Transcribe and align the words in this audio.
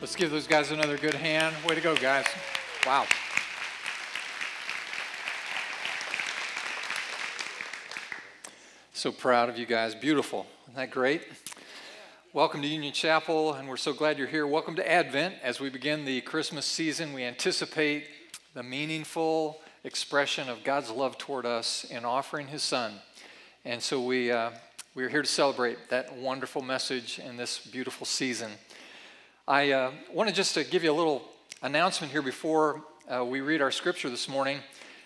Let's 0.00 0.16
give 0.16 0.30
those 0.30 0.46
guys 0.46 0.70
another 0.70 0.96
good 0.96 1.12
hand. 1.12 1.54
Way 1.62 1.74
to 1.74 1.80
go, 1.82 1.94
guys. 1.94 2.24
Wow. 2.86 3.04
So 8.94 9.12
proud 9.12 9.50
of 9.50 9.58
you 9.58 9.66
guys. 9.66 9.94
Beautiful. 9.94 10.46
Isn't 10.64 10.76
that 10.76 10.90
great? 10.90 11.24
Welcome 12.32 12.62
to 12.62 12.66
Union 12.66 12.94
Chapel, 12.94 13.52
and 13.52 13.68
we're 13.68 13.76
so 13.76 13.92
glad 13.92 14.16
you're 14.16 14.26
here. 14.26 14.46
Welcome 14.46 14.74
to 14.76 14.90
Advent. 14.90 15.34
As 15.42 15.60
we 15.60 15.68
begin 15.68 16.06
the 16.06 16.22
Christmas 16.22 16.64
season, 16.64 17.12
we 17.12 17.22
anticipate 17.22 18.06
the 18.54 18.62
meaningful 18.62 19.60
expression 19.84 20.48
of 20.48 20.64
God's 20.64 20.90
love 20.90 21.18
toward 21.18 21.44
us 21.44 21.84
in 21.84 22.06
offering 22.06 22.46
His 22.46 22.62
Son. 22.62 22.94
And 23.66 23.82
so 23.82 24.00
we, 24.00 24.32
uh, 24.32 24.52
we're 24.94 25.10
here 25.10 25.20
to 25.20 25.28
celebrate 25.28 25.90
that 25.90 26.16
wonderful 26.16 26.62
message 26.62 27.18
in 27.18 27.36
this 27.36 27.58
beautiful 27.58 28.06
season. 28.06 28.52
I 29.50 29.72
uh, 29.72 29.90
wanted 30.12 30.36
just 30.36 30.54
to 30.54 30.62
give 30.62 30.84
you 30.84 30.92
a 30.92 30.94
little 30.94 31.24
announcement 31.60 32.12
here 32.12 32.22
before 32.22 32.84
uh, 33.08 33.24
we 33.24 33.40
read 33.40 33.60
our 33.60 33.72
scripture 33.72 34.08
this 34.08 34.28
morning. 34.28 34.60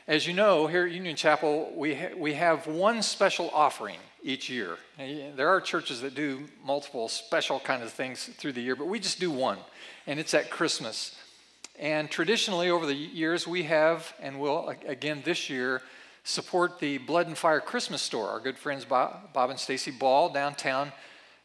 As 0.06 0.26
you 0.26 0.34
know, 0.34 0.66
here 0.66 0.84
at 0.84 0.92
Union 0.92 1.16
Chapel, 1.16 1.72
we, 1.74 1.94
ha- 1.94 2.14
we 2.14 2.34
have 2.34 2.66
one 2.66 3.00
special 3.00 3.48
offering 3.54 3.96
each 4.22 4.50
year. 4.50 4.76
There 4.98 5.48
are 5.48 5.62
churches 5.62 6.02
that 6.02 6.14
do 6.14 6.42
multiple 6.62 7.08
special 7.08 7.58
kind 7.58 7.82
of 7.82 7.90
things 7.90 8.26
through 8.36 8.52
the 8.52 8.60
year, 8.60 8.76
but 8.76 8.86
we 8.86 9.00
just 9.00 9.18
do 9.18 9.30
one, 9.30 9.56
and 10.06 10.20
it's 10.20 10.34
at 10.34 10.50
Christmas. 10.50 11.16
And 11.78 12.10
traditionally, 12.10 12.68
over 12.68 12.84
the 12.84 12.92
years, 12.92 13.48
we 13.48 13.62
have, 13.62 14.12
and 14.20 14.38
will 14.38 14.74
again 14.86 15.22
this 15.24 15.48
year, 15.48 15.80
support 16.22 16.80
the 16.80 16.98
Blood 16.98 17.28
and 17.28 17.38
Fire 17.38 17.60
Christmas 17.60 18.02
store. 18.02 18.28
Our 18.28 18.40
good 18.40 18.58
friends 18.58 18.84
Bob, 18.84 19.32
Bob 19.32 19.48
and 19.48 19.58
Stacy 19.58 19.90
Ball 19.90 20.28
downtown 20.28 20.92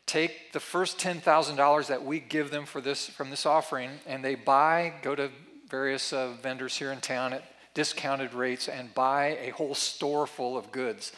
take 0.09 0.53
the 0.53 0.59
first 0.59 0.97
$10,000 0.97 1.87
that 1.87 2.03
we 2.03 2.19
give 2.19 2.49
them 2.49 2.65
for 2.65 2.81
this, 2.81 3.07
from 3.07 3.29
this 3.29 3.45
offering, 3.45 3.91
and 4.07 4.25
they 4.25 4.33
buy, 4.33 4.93
go 5.03 5.13
to 5.13 5.29
various 5.69 6.11
uh, 6.11 6.33
vendors 6.41 6.75
here 6.75 6.91
in 6.91 6.99
town 6.99 7.31
at 7.31 7.43
discounted 7.75 8.33
rates 8.33 8.67
and 8.67 8.93
buy 8.95 9.37
a 9.39 9.51
whole 9.51 9.75
store 9.75 10.25
full 10.25 10.57
of 10.57 10.71
goods. 10.71 11.11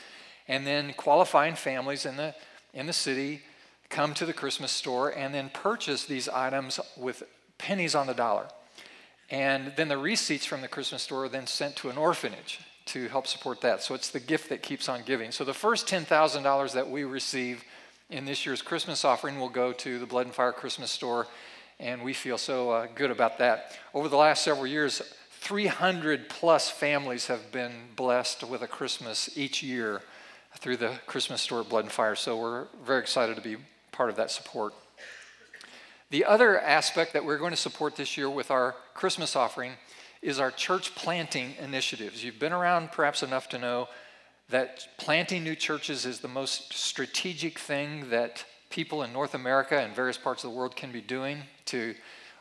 And 0.49 0.67
then 0.67 0.93
qualifying 0.93 1.55
families 1.55 2.05
in 2.05 2.17
the, 2.17 2.35
in 2.73 2.85
the 2.85 2.93
city 2.93 3.43
come 3.89 4.13
to 4.15 4.25
the 4.25 4.33
Christmas 4.33 4.71
store 4.71 5.09
and 5.09 5.33
then 5.33 5.49
purchase 5.53 6.03
these 6.03 6.27
items 6.27 6.77
with 6.97 7.23
pennies 7.57 7.95
on 7.95 8.07
the 8.07 8.13
dollar. 8.13 8.47
And 9.29 9.71
then 9.77 9.87
the 9.87 9.97
receipts 9.97 10.45
from 10.45 10.59
the 10.59 10.67
Christmas 10.67 11.01
store 11.01 11.25
are 11.25 11.29
then 11.29 11.47
sent 11.47 11.77
to 11.77 11.89
an 11.89 11.97
orphanage 11.97 12.59
to 12.87 13.07
help 13.07 13.25
support 13.25 13.61
that. 13.61 13.81
So 13.81 13.95
it's 13.95 14.09
the 14.09 14.19
gift 14.19 14.49
that 14.49 14.61
keeps 14.61 14.89
on 14.89 15.03
giving. 15.05 15.31
So 15.31 15.45
the 15.45 15.53
first 15.53 15.87
$10,000 15.87 16.73
that 16.73 16.89
we 16.89 17.05
receive 17.05 17.63
in 18.11 18.25
this 18.25 18.45
year's 18.45 18.61
Christmas 18.61 19.05
offering 19.05 19.39
will 19.39 19.49
go 19.49 19.71
to 19.71 19.97
the 19.97 20.05
Blood 20.05 20.25
and 20.25 20.35
Fire 20.35 20.51
Christmas 20.51 20.91
store, 20.91 21.27
and 21.79 22.03
we 22.03 22.13
feel 22.13 22.37
so 22.37 22.69
uh, 22.69 22.87
good 22.93 23.09
about 23.09 23.37
that. 23.39 23.79
Over 23.93 24.09
the 24.09 24.17
last 24.17 24.43
several 24.43 24.67
years, 24.67 25.01
300 25.39 26.27
plus 26.27 26.69
families 26.69 27.27
have 27.27 27.51
been 27.53 27.71
blessed 27.95 28.43
with 28.43 28.61
a 28.61 28.67
Christmas 28.67 29.35
each 29.37 29.63
year 29.63 30.01
through 30.57 30.75
the 30.77 30.99
Christmas 31.07 31.41
store 31.41 31.61
at 31.61 31.69
Blood 31.69 31.85
and 31.85 31.91
Fire, 31.91 32.15
so 32.15 32.37
we're 32.37 32.67
very 32.85 32.99
excited 32.99 33.37
to 33.37 33.41
be 33.41 33.55
part 33.93 34.09
of 34.09 34.17
that 34.17 34.29
support. 34.29 34.73
The 36.09 36.25
other 36.25 36.59
aspect 36.59 37.13
that 37.13 37.23
we're 37.23 37.37
going 37.37 37.51
to 37.51 37.57
support 37.57 37.95
this 37.95 38.17
year 38.17 38.29
with 38.29 38.51
our 38.51 38.75
Christmas 38.93 39.37
offering 39.37 39.71
is 40.21 40.37
our 40.37 40.51
church 40.51 40.93
planting 40.95 41.55
initiatives. 41.61 42.25
You've 42.25 42.39
been 42.39 42.51
around 42.51 42.91
perhaps 42.91 43.23
enough 43.23 43.47
to 43.49 43.57
know 43.57 43.87
that 44.51 44.87
planting 44.97 45.43
new 45.43 45.55
churches 45.55 46.05
is 46.05 46.19
the 46.19 46.27
most 46.27 46.73
strategic 46.73 47.57
thing 47.57 48.09
that 48.09 48.45
people 48.69 49.03
in 49.03 49.11
North 49.11 49.33
America 49.33 49.79
and 49.79 49.95
various 49.95 50.17
parts 50.17 50.43
of 50.43 50.51
the 50.51 50.55
world 50.55 50.75
can 50.75 50.91
be 50.91 51.01
doing 51.01 51.43
to 51.65 51.95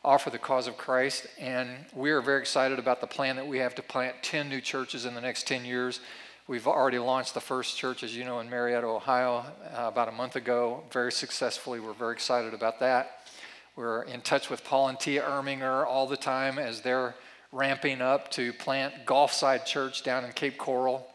offer 0.04 0.30
the 0.30 0.38
cause 0.38 0.66
of 0.66 0.76
Christ. 0.76 1.26
And 1.38 1.68
we 1.94 2.10
are 2.10 2.20
very 2.20 2.40
excited 2.40 2.78
about 2.78 3.00
the 3.00 3.06
plan 3.06 3.36
that 3.36 3.46
we 3.46 3.58
have 3.58 3.74
to 3.76 3.82
plant 3.82 4.16
10 4.22 4.48
new 4.48 4.60
churches 4.60 5.04
in 5.04 5.14
the 5.14 5.20
next 5.20 5.46
10 5.46 5.64
years. 5.64 6.00
We've 6.48 6.66
already 6.66 6.98
launched 6.98 7.34
the 7.34 7.40
first 7.40 7.76
church, 7.76 8.02
as 8.02 8.16
you 8.16 8.24
know, 8.24 8.40
in 8.40 8.50
Marietta, 8.50 8.86
Ohio, 8.86 9.44
uh, 9.72 9.86
about 9.86 10.08
a 10.08 10.12
month 10.12 10.34
ago, 10.34 10.82
very 10.90 11.12
successfully. 11.12 11.78
We're 11.78 11.92
very 11.92 12.12
excited 12.12 12.54
about 12.54 12.80
that. 12.80 13.18
We're 13.76 14.02
in 14.02 14.20
touch 14.22 14.50
with 14.50 14.64
Paul 14.64 14.88
and 14.88 14.98
Tia 14.98 15.22
Erminger 15.22 15.86
all 15.86 16.08
the 16.08 16.16
time 16.16 16.58
as 16.58 16.80
they're 16.80 17.14
ramping 17.52 18.00
up 18.00 18.30
to 18.32 18.52
plant 18.52 19.06
Gulfside 19.06 19.64
Church 19.64 20.02
down 20.02 20.24
in 20.24 20.32
Cape 20.32 20.58
Coral 20.58 21.09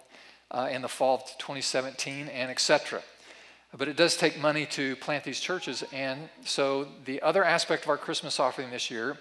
uh, 0.55 0.69
in 0.71 0.81
the 0.81 0.87
fall 0.87 1.15
of 1.15 1.23
2017, 1.37 2.29
and 2.29 2.49
etc. 2.49 3.01
But 3.77 3.89
it 3.89 3.97
does 3.97 4.15
take 4.15 4.39
money 4.39 4.65
to 4.67 4.95
plant 4.95 5.25
these 5.25 5.41
churches, 5.41 5.83
and 5.91 6.29
so 6.45 6.87
the 7.03 7.21
other 7.21 7.43
aspect 7.43 7.83
of 7.83 7.89
our 7.89 7.97
Christmas 7.97 8.39
offering 8.39 8.71
this 8.71 8.89
year 8.89 9.17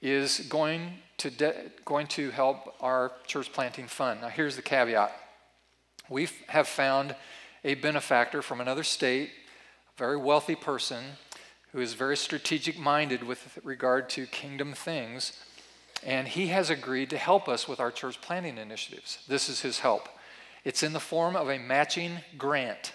is 0.00 0.40
going 0.48 0.94
to 1.18 1.30
de- 1.30 1.70
going 1.84 2.06
to 2.08 2.30
help 2.30 2.74
our 2.80 3.12
church 3.26 3.52
planting 3.52 3.86
fund. 3.86 4.22
Now, 4.22 4.28
here's 4.28 4.56
the 4.56 4.62
caveat: 4.62 5.12
we 6.08 6.28
have 6.48 6.66
found 6.66 7.14
a 7.64 7.74
benefactor 7.74 8.40
from 8.40 8.60
another 8.60 8.82
state, 8.82 9.28
a 9.94 9.98
very 9.98 10.16
wealthy 10.16 10.56
person 10.56 11.04
who 11.72 11.80
is 11.80 11.92
very 11.92 12.16
strategic 12.16 12.78
minded 12.78 13.22
with 13.22 13.58
regard 13.62 14.08
to 14.10 14.24
kingdom 14.26 14.72
things, 14.72 15.38
and 16.02 16.28
he 16.28 16.46
has 16.46 16.70
agreed 16.70 17.10
to 17.10 17.18
help 17.18 17.46
us 17.46 17.68
with 17.68 17.78
our 17.78 17.90
church 17.90 18.22
planting 18.22 18.56
initiatives. 18.56 19.18
This 19.28 19.50
is 19.50 19.60
his 19.60 19.80
help. 19.80 20.08
It's 20.64 20.82
in 20.82 20.92
the 20.92 21.00
form 21.00 21.36
of 21.36 21.48
a 21.48 21.58
matching 21.58 22.18
grant. 22.38 22.92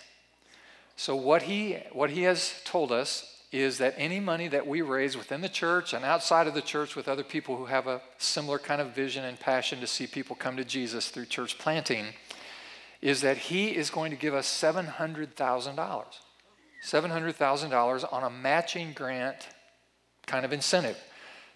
So, 0.95 1.15
what 1.15 1.43
he, 1.43 1.77
what 1.91 2.09
he 2.09 2.23
has 2.23 2.61
told 2.65 2.91
us 2.91 3.37
is 3.51 3.77
that 3.77 3.93
any 3.97 4.19
money 4.19 4.47
that 4.47 4.67
we 4.67 4.81
raise 4.81 5.15
within 5.15 5.41
the 5.41 5.49
church 5.49 5.93
and 5.93 6.03
outside 6.03 6.47
of 6.47 6.53
the 6.53 6.61
church 6.61 6.95
with 6.95 7.07
other 7.07 7.23
people 7.23 7.55
who 7.55 7.65
have 7.65 7.87
a 7.87 8.01
similar 8.17 8.59
kind 8.59 8.81
of 8.81 8.93
vision 8.93 9.23
and 9.23 9.39
passion 9.39 9.79
to 9.79 9.87
see 9.87 10.05
people 10.05 10.35
come 10.35 10.57
to 10.57 10.65
Jesus 10.65 11.09
through 11.09 11.25
church 11.25 11.57
planting 11.57 12.07
is 13.01 13.21
that 13.21 13.37
he 13.37 13.69
is 13.69 13.89
going 13.89 14.11
to 14.11 14.17
give 14.17 14.33
us 14.33 14.47
$700,000. 14.47 16.05
$700,000 16.85 18.13
on 18.13 18.23
a 18.23 18.29
matching 18.29 18.93
grant 18.93 19.47
kind 20.25 20.45
of 20.45 20.51
incentive. 20.51 20.97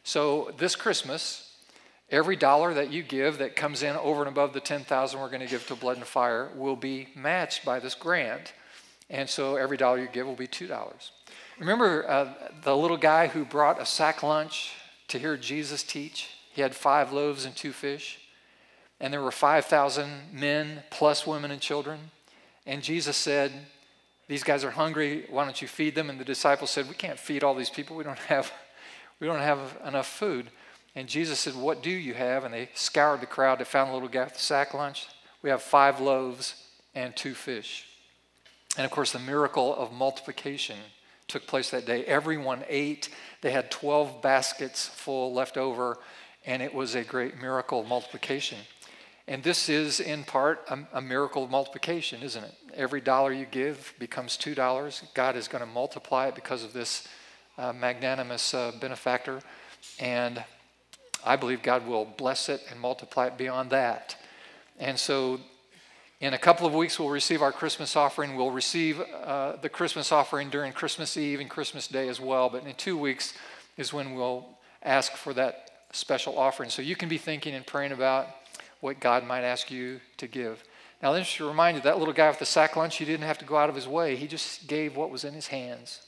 So 0.04 0.52
this 0.58 0.76
Christmas, 0.76 1.51
Every 2.12 2.36
dollar 2.36 2.74
that 2.74 2.92
you 2.92 3.04
give 3.04 3.38
that 3.38 3.56
comes 3.56 3.84
in 3.84 3.96
over 3.96 4.22
and 4.22 4.30
above 4.30 4.52
the 4.52 4.60
10,000 4.60 5.20
we're 5.20 5.28
going 5.28 5.40
to 5.40 5.48
give 5.48 5.66
to 5.68 5.76
Blood 5.76 5.96
and 5.96 6.06
Fire 6.06 6.50
will 6.56 6.76
be 6.76 7.08
matched 7.16 7.64
by 7.64 7.80
this 7.80 7.96
grant. 7.96 8.52
And 9.10 9.30
so 9.30 9.56
every 9.56 9.78
dollar 9.78 10.00
you 10.00 10.10
give 10.12 10.28
will 10.28 10.36
be 10.36 10.48
$2. 10.48 10.92
Remember 11.58 12.10
uh, 12.10 12.34
the 12.64 12.76
little 12.76 12.98
guy 12.98 13.28
who 13.28 13.46
brought 13.46 13.82
a 13.82 13.86
sack 13.86 14.24
lunch 14.24 14.74
to 15.08 15.20
hear 15.20 15.38
Jesus 15.38 15.84
teach? 15.84 16.30
He 16.52 16.62
had 16.62 16.76
five 16.76 17.14
loaves 17.14 17.46
and 17.46 17.56
two 17.56 17.72
fish. 17.72 18.20
And 19.00 19.14
there 19.14 19.22
were 19.22 19.32
5,000 19.32 20.34
men 20.34 20.84
plus 20.90 21.26
women 21.26 21.50
and 21.50 21.62
children. 21.62 22.12
And 22.66 22.84
Jesus 22.84 23.16
said, 23.16 23.54
These 24.28 24.44
guys 24.44 24.66
are 24.66 24.72
hungry. 24.72 25.26
Why 25.30 25.46
don't 25.46 25.62
you 25.62 25.68
feed 25.68 25.96
them? 25.96 26.10
And 26.10 26.20
the 26.20 26.26
disciples 26.26 26.72
said, 26.72 26.90
We 26.90 26.96
can't 26.96 27.18
feed 27.18 27.44
all 27.44 27.56
these 27.56 27.70
people. 27.70 27.96
We 27.96 28.04
don't 28.04 28.20
have, 28.20 28.52
we 29.20 29.28
don't 29.28 29.40
have 29.40 29.78
enough 29.88 30.08
food. 30.08 30.52
And 30.96 31.08
Jesus 31.08 31.40
said, 31.40 31.56
What 31.56 31.82
do 31.82 31.90
you 31.90 32.14
have? 32.14 32.44
And 32.44 32.54
they 32.54 32.70
scoured 32.74 33.22
the 33.22 33.26
crowd. 33.26 33.60
They 33.60 33.64
found 33.64 33.92
a 33.92 33.94
little 33.94 34.30
sack 34.36 34.74
lunch. 34.74 35.08
We 35.42 35.50
have 35.50 35.62
five 35.62 36.00
loaves 36.00 36.56
and 36.94 37.16
two 37.16 37.34
fish. 37.34 37.88
And 38.78 38.86
of 38.86 38.92
course, 38.92 39.12
the 39.12 39.20
miracle 39.20 39.76
of 39.76 39.92
multiplication 39.92 40.78
took 41.28 41.48
place 41.48 41.70
that 41.72 41.86
day. 41.86 42.04
Everyone 42.06 42.64
ate. 42.68 43.10
They 43.42 43.52
had 43.52 43.72
12 43.72 44.22
baskets 44.22 44.88
full 44.88 45.34
left 45.34 45.58
over, 45.58 45.98
and 46.46 46.62
it 46.62 46.74
was 46.74 46.96
a 46.96 47.04
great 47.04 47.40
miracle 47.40 47.82
of 47.82 47.88
multiplication. 47.88 48.60
And 49.28 49.44
this 49.44 49.70
is, 49.70 50.00
in 50.00 50.24
part, 50.24 50.66
a, 50.70 50.80
a 50.94 51.02
miracle 51.02 51.44
of 51.44 51.52
multiplication, 51.52 52.22
isn't 52.22 52.44
it? 52.44 52.54
Every 52.74 53.02
dollar 53.02 53.32
you 53.32 53.46
give 53.46 53.94
becomes 54.00 54.38
$2. 54.38 55.14
God 55.14 55.36
is 55.36 55.48
going 55.48 55.64
to 55.64 55.70
multiply 55.70 56.28
it 56.28 56.36
because 56.36 56.64
of 56.64 56.74
this 56.74 57.08
uh, 57.58 57.72
magnanimous 57.72 58.54
uh, 58.54 58.72
benefactor. 58.80 59.42
And 60.00 60.44
I 61.24 61.36
believe 61.36 61.62
God 61.62 61.88
will 61.88 62.06
bless 62.06 62.50
it 62.50 62.62
and 62.70 62.80
multiply 62.80 63.28
it 63.28 63.38
beyond 63.38 63.70
that. 63.72 64.16
And 64.80 65.00
so, 65.00 65.40
in 66.20 66.34
a 66.34 66.38
couple 66.38 66.68
of 66.68 66.74
weeks, 66.74 67.00
we'll 67.00 67.10
receive 67.10 67.42
our 67.42 67.52
Christmas 67.52 67.96
offering. 67.96 68.36
We'll 68.36 68.52
receive 68.52 69.00
uh, 69.00 69.56
the 69.62 69.70
Christmas 69.70 70.12
offering 70.12 70.50
during 70.50 70.72
Christmas 70.72 71.18
Eve 71.18 71.40
and 71.40 71.50
Christmas 71.50 71.88
Day 71.88 72.08
as 72.10 72.20
well. 72.20 72.50
But 72.50 72.66
in 72.66 72.74
two 72.76 72.98
weeks 72.98 73.34
is 73.78 73.92
when 73.92 74.16
we'll 74.16 74.46
ask 74.84 75.14
for 75.14 75.34
that 75.34 75.70
special 75.92 76.38
offering. 76.38 76.70
So 76.70 76.82
you 76.82 76.96
can 76.96 77.10
be 77.10 77.18
thinking 77.18 77.56
and 77.56 77.66
praying 77.66 77.92
about 77.92 78.28
what 78.82 79.00
God 79.00 79.24
might 79.24 79.42
ask 79.42 79.72
you 79.72 80.00
to 80.18 80.28
give. 80.28 80.64
Now, 81.02 81.18
just 81.18 81.40
remind 81.40 81.78
you 81.78 81.84
that 81.84 81.98
little 81.98 82.14
guy 82.14 82.30
with 82.30 82.40
the 82.40 82.46
sack 82.46 82.76
lunch, 82.76 82.98
he 82.98 83.06
didn't 83.06 83.26
have 83.26 83.40
to 83.40 83.46
go 83.46 83.58
out 83.58 83.70
of 83.70 83.76
his 83.76 83.88
way. 83.88 84.16
He 84.16 84.28
just 84.28 84.68
gave 84.68 84.96
what 84.96 85.10
was 85.10 85.24
in 85.24 85.34
his 85.34 85.48
hands 85.48 86.02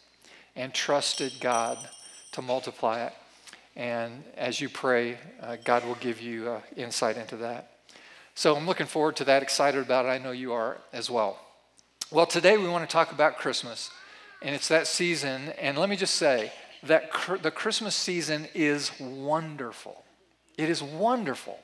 and 0.56 0.74
trusted 0.74 1.34
God 1.40 1.78
to 2.34 2.42
multiply 2.42 3.04
it. 3.06 3.14
And 3.76 4.24
as 4.38 4.62
you 4.62 4.70
pray, 4.70 5.18
uh, 5.42 5.58
God 5.64 5.86
will 5.86 5.96
give 5.96 6.22
you 6.22 6.50
uh, 6.50 6.62
insight 6.76 7.18
into 7.18 7.38
that. 7.38 7.72
So 8.36 8.56
I'm 8.56 8.66
looking 8.66 8.88
forward 8.88 9.16
to 9.18 9.26
that, 9.26 9.44
excited 9.44 9.82
about 9.82 10.06
it. 10.06 10.10
I 10.10 10.18
know 10.18 10.32
you 10.32 10.54
are 10.54 10.78
as 10.92 11.10
well. 11.10 11.40
Well, 12.12 12.26
today 12.26 12.58
we 12.58 12.68
want 12.68 12.88
to 12.88 12.92
talk 12.92 13.12
about 13.12 13.38
Christmas, 13.38 13.92
and 14.42 14.54
it's 14.54 14.68
that 14.68 14.88
season. 14.88 15.50
And 15.60 15.78
let 15.78 15.90
me 15.90 15.96
just 15.96 16.16
say, 16.16 16.52
that 16.84 17.12
cr- 17.12 17.38
the 17.38 17.52
Christmas 17.52 17.96
season 17.96 18.48
is 18.54 18.92
wonderful. 19.00 20.04
It 20.58 20.70
is 20.70 20.84
wonderful. 20.84 21.60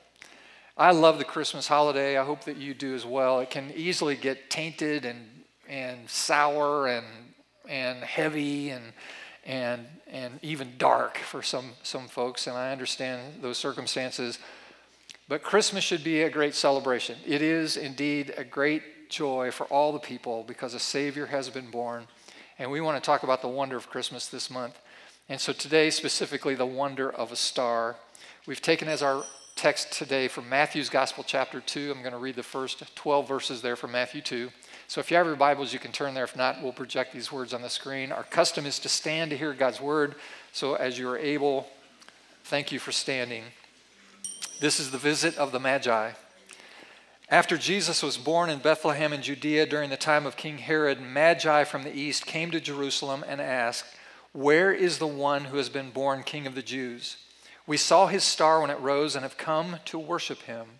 I 0.76 0.92
love 0.92 1.18
the 1.18 1.24
Christmas 1.24 1.68
holiday. 1.68 2.16
I 2.16 2.24
hope 2.24 2.44
that 2.44 2.56
you 2.56 2.72
do 2.74 2.94
as 2.94 3.04
well. 3.04 3.40
It 3.40 3.50
can 3.50 3.70
easily 3.76 4.16
get 4.16 4.48
tainted 4.48 5.04
and, 5.04 5.26
and 5.68 6.08
sour 6.08 6.88
and, 6.88 7.06
and 7.68 8.02
heavy 8.02 8.70
and, 8.70 8.84
and, 9.44 9.86
and 10.10 10.38
even 10.42 10.72
dark 10.78 11.18
for 11.18 11.42
some, 11.42 11.72
some 11.82 12.08
folks, 12.08 12.46
and 12.46 12.56
I 12.56 12.72
understand 12.72 13.42
those 13.42 13.58
circumstances. 13.58 14.38
But 15.28 15.42
Christmas 15.42 15.84
should 15.84 16.02
be 16.02 16.22
a 16.22 16.30
great 16.30 16.54
celebration. 16.54 17.16
It 17.26 17.42
is 17.42 17.76
indeed 17.76 18.34
a 18.36 18.44
great 18.44 19.08
joy 19.08 19.50
for 19.50 19.64
all 19.66 19.92
the 19.92 19.98
people 19.98 20.44
because 20.46 20.74
a 20.74 20.80
Savior 20.80 21.26
has 21.26 21.48
been 21.50 21.70
born. 21.70 22.06
And 22.58 22.70
we 22.70 22.80
want 22.80 23.02
to 23.02 23.06
talk 23.06 23.22
about 23.22 23.42
the 23.42 23.48
wonder 23.48 23.76
of 23.76 23.88
Christmas 23.88 24.26
this 24.26 24.50
month. 24.50 24.78
And 25.28 25.40
so 25.40 25.52
today, 25.52 25.90
specifically, 25.90 26.54
the 26.54 26.66
wonder 26.66 27.10
of 27.10 27.30
a 27.30 27.36
star. 27.36 27.96
We've 28.46 28.60
taken 28.60 28.88
as 28.88 29.02
our 29.02 29.24
text 29.54 29.92
today 29.92 30.26
from 30.26 30.48
Matthew's 30.48 30.88
Gospel, 30.88 31.22
chapter 31.24 31.60
2. 31.60 31.92
I'm 31.94 32.00
going 32.00 32.12
to 32.12 32.18
read 32.18 32.34
the 32.34 32.42
first 32.42 32.82
12 32.96 33.28
verses 33.28 33.62
there 33.62 33.76
from 33.76 33.92
Matthew 33.92 34.22
2. 34.22 34.50
So 34.90 35.00
if 35.00 35.08
you 35.08 35.16
have 35.18 35.26
your 35.26 35.36
Bibles, 35.36 35.72
you 35.72 35.78
can 35.78 35.92
turn 35.92 36.14
there. 36.14 36.24
If 36.24 36.36
not, 36.36 36.64
we'll 36.64 36.72
project 36.72 37.12
these 37.12 37.30
words 37.30 37.54
on 37.54 37.62
the 37.62 37.70
screen. 37.70 38.10
Our 38.10 38.24
custom 38.24 38.66
is 38.66 38.80
to 38.80 38.88
stand 38.88 39.30
to 39.30 39.36
hear 39.36 39.54
God's 39.54 39.80
word. 39.80 40.16
So 40.50 40.74
as 40.74 40.98
you 40.98 41.08
are 41.10 41.16
able, 41.16 41.68
thank 42.42 42.72
you 42.72 42.80
for 42.80 42.90
standing. 42.90 43.44
This 44.60 44.80
is 44.80 44.90
the 44.90 44.98
visit 44.98 45.38
of 45.38 45.52
the 45.52 45.60
Magi. 45.60 46.10
After 47.28 47.56
Jesus 47.56 48.02
was 48.02 48.18
born 48.18 48.50
in 48.50 48.58
Bethlehem 48.58 49.12
in 49.12 49.22
Judea 49.22 49.64
during 49.66 49.90
the 49.90 49.96
time 49.96 50.26
of 50.26 50.36
King 50.36 50.58
Herod, 50.58 51.00
Magi 51.00 51.62
from 51.62 51.84
the 51.84 51.96
east 51.96 52.26
came 52.26 52.50
to 52.50 52.58
Jerusalem 52.58 53.24
and 53.28 53.40
asked, 53.40 53.94
Where 54.32 54.72
is 54.72 54.98
the 54.98 55.06
one 55.06 55.44
who 55.44 55.58
has 55.58 55.68
been 55.68 55.92
born 55.92 56.24
King 56.24 56.48
of 56.48 56.56
the 56.56 56.62
Jews? 56.62 57.16
We 57.64 57.76
saw 57.76 58.08
his 58.08 58.24
star 58.24 58.60
when 58.60 58.70
it 58.70 58.80
rose 58.80 59.14
and 59.14 59.22
have 59.22 59.38
come 59.38 59.76
to 59.84 60.00
worship 60.00 60.42
him. 60.42 60.79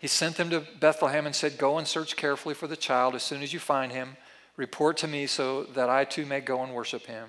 He 0.00 0.08
sent 0.08 0.36
them 0.36 0.48
to 0.48 0.64
Bethlehem 0.80 1.26
and 1.26 1.34
said, 1.34 1.58
Go 1.58 1.76
and 1.76 1.86
search 1.86 2.16
carefully 2.16 2.54
for 2.54 2.66
the 2.66 2.76
child. 2.76 3.14
As 3.14 3.22
soon 3.22 3.42
as 3.42 3.52
you 3.52 3.60
find 3.60 3.92
him, 3.92 4.16
report 4.56 4.96
to 4.98 5.06
me 5.06 5.26
so 5.26 5.64
that 5.64 5.90
I 5.90 6.04
too 6.04 6.24
may 6.24 6.40
go 6.40 6.62
and 6.62 6.74
worship 6.74 7.06
him. 7.06 7.28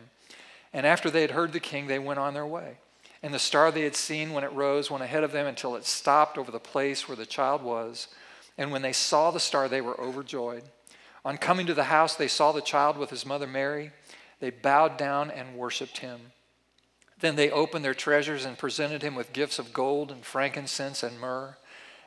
And 0.71 0.87
after 0.87 1.09
they 1.09 1.21
had 1.21 1.31
heard 1.31 1.51
the 1.51 1.59
king, 1.59 1.87
they 1.87 1.99
went 1.99 2.19
on 2.19 2.33
their 2.33 2.45
way. 2.45 2.77
And 3.21 3.33
the 3.33 3.39
star 3.39 3.71
they 3.71 3.81
had 3.81 3.97
seen 3.97 4.31
when 4.31 4.45
it 4.45 4.53
rose 4.53 4.89
went 4.89 5.03
ahead 5.03 5.25
of 5.25 5.33
them 5.33 5.47
until 5.47 5.75
it 5.75 5.85
stopped 5.85 6.37
over 6.37 6.49
the 6.49 6.61
place 6.61 7.09
where 7.09 7.17
the 7.17 7.25
child 7.25 7.61
was. 7.61 8.07
And 8.57 8.71
when 8.71 8.81
they 8.81 8.93
saw 8.93 9.31
the 9.31 9.39
star, 9.39 9.67
they 9.67 9.81
were 9.81 9.99
overjoyed. 9.99 10.63
On 11.25 11.37
coming 11.37 11.67
to 11.67 11.73
the 11.73 11.83
house, 11.83 12.15
they 12.15 12.29
saw 12.29 12.53
the 12.53 12.61
child 12.61 12.97
with 12.97 13.09
his 13.09 13.25
mother 13.25 13.47
Mary. 13.47 13.91
They 14.39 14.49
bowed 14.49 14.95
down 14.95 15.29
and 15.29 15.55
worshiped 15.55 15.99
him. 15.99 16.31
Then 17.19 17.35
they 17.35 17.51
opened 17.51 17.83
their 17.83 17.93
treasures 17.93 18.45
and 18.45 18.57
presented 18.57 19.03
him 19.03 19.13
with 19.13 19.33
gifts 19.33 19.59
of 19.59 19.73
gold 19.73 20.09
and 20.09 20.25
frankincense 20.25 21.03
and 21.03 21.19
myrrh. 21.19 21.57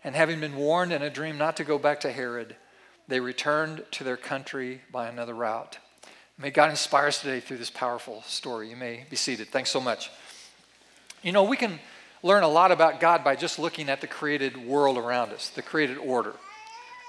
And 0.05 0.15
having 0.15 0.39
been 0.39 0.57
warned 0.57 0.93
in 0.93 1.03
a 1.03 1.11
dream 1.11 1.39
not 1.39 1.57
to 1.57 1.65
go 1.65 1.79
back 1.79 2.01
to 2.01 2.13
Herod, 2.13 2.55
they 3.09 3.21
returned 3.21 3.85
to 3.93 4.05
their 4.05 4.19
country 4.19 4.83
by 4.93 5.09
another 5.09 5.35
route. 5.35 5.79
May 6.39 6.51
God 6.51 6.71
inspire 6.71 7.09
us 7.09 7.21
today 7.21 7.41
through 7.41 7.57
this 7.57 7.71
powerful 7.71 8.23
story. 8.23 8.69
You 8.69 8.77
may 8.77 9.05
be 9.09 9.17
seated. 9.17 9.49
Thanks 9.49 9.71
so 9.71 9.81
much. 9.81 10.11
You 11.23 11.33
know, 11.33 11.45
we 11.45 11.57
can 11.57 11.79
learn 12.23 12.43
a 12.43 12.49
lot 12.49 12.71
about 12.71 13.01
God 13.01 13.25
by 13.25 13.35
just 13.35 13.59
looking 13.59 13.89
at 13.89 14.01
the 14.01 14.07
created 14.07 14.57
world 14.57 14.99
around 14.99 15.33
us, 15.33 15.49
the 15.49 15.63
created 15.63 15.97
order. 15.99 16.35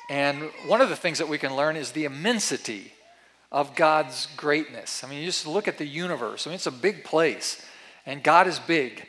And 0.10 0.52
one 0.68 0.82
of 0.82 0.90
the 0.90 0.96
things 0.96 1.18
that 1.18 1.28
we 1.28 1.38
can 1.38 1.56
learn 1.56 1.76
is 1.76 1.92
the 1.92 2.06
immensity 2.06 2.94
of 3.52 3.76
God's 3.76 4.28
greatness. 4.38 5.04
I 5.04 5.10
mean, 5.10 5.20
you 5.20 5.26
just 5.26 5.48
look 5.48 5.68
at 5.68 5.78
the 5.78 5.86
universe. 5.86 6.46
I 6.46 6.50
mean, 6.50 6.56
it's 6.56 6.68
a 6.68 6.72
big 6.72 7.04
place 7.04 7.66
and 8.06 8.22
God 8.22 8.48
is 8.48 8.60
big. 8.60 9.08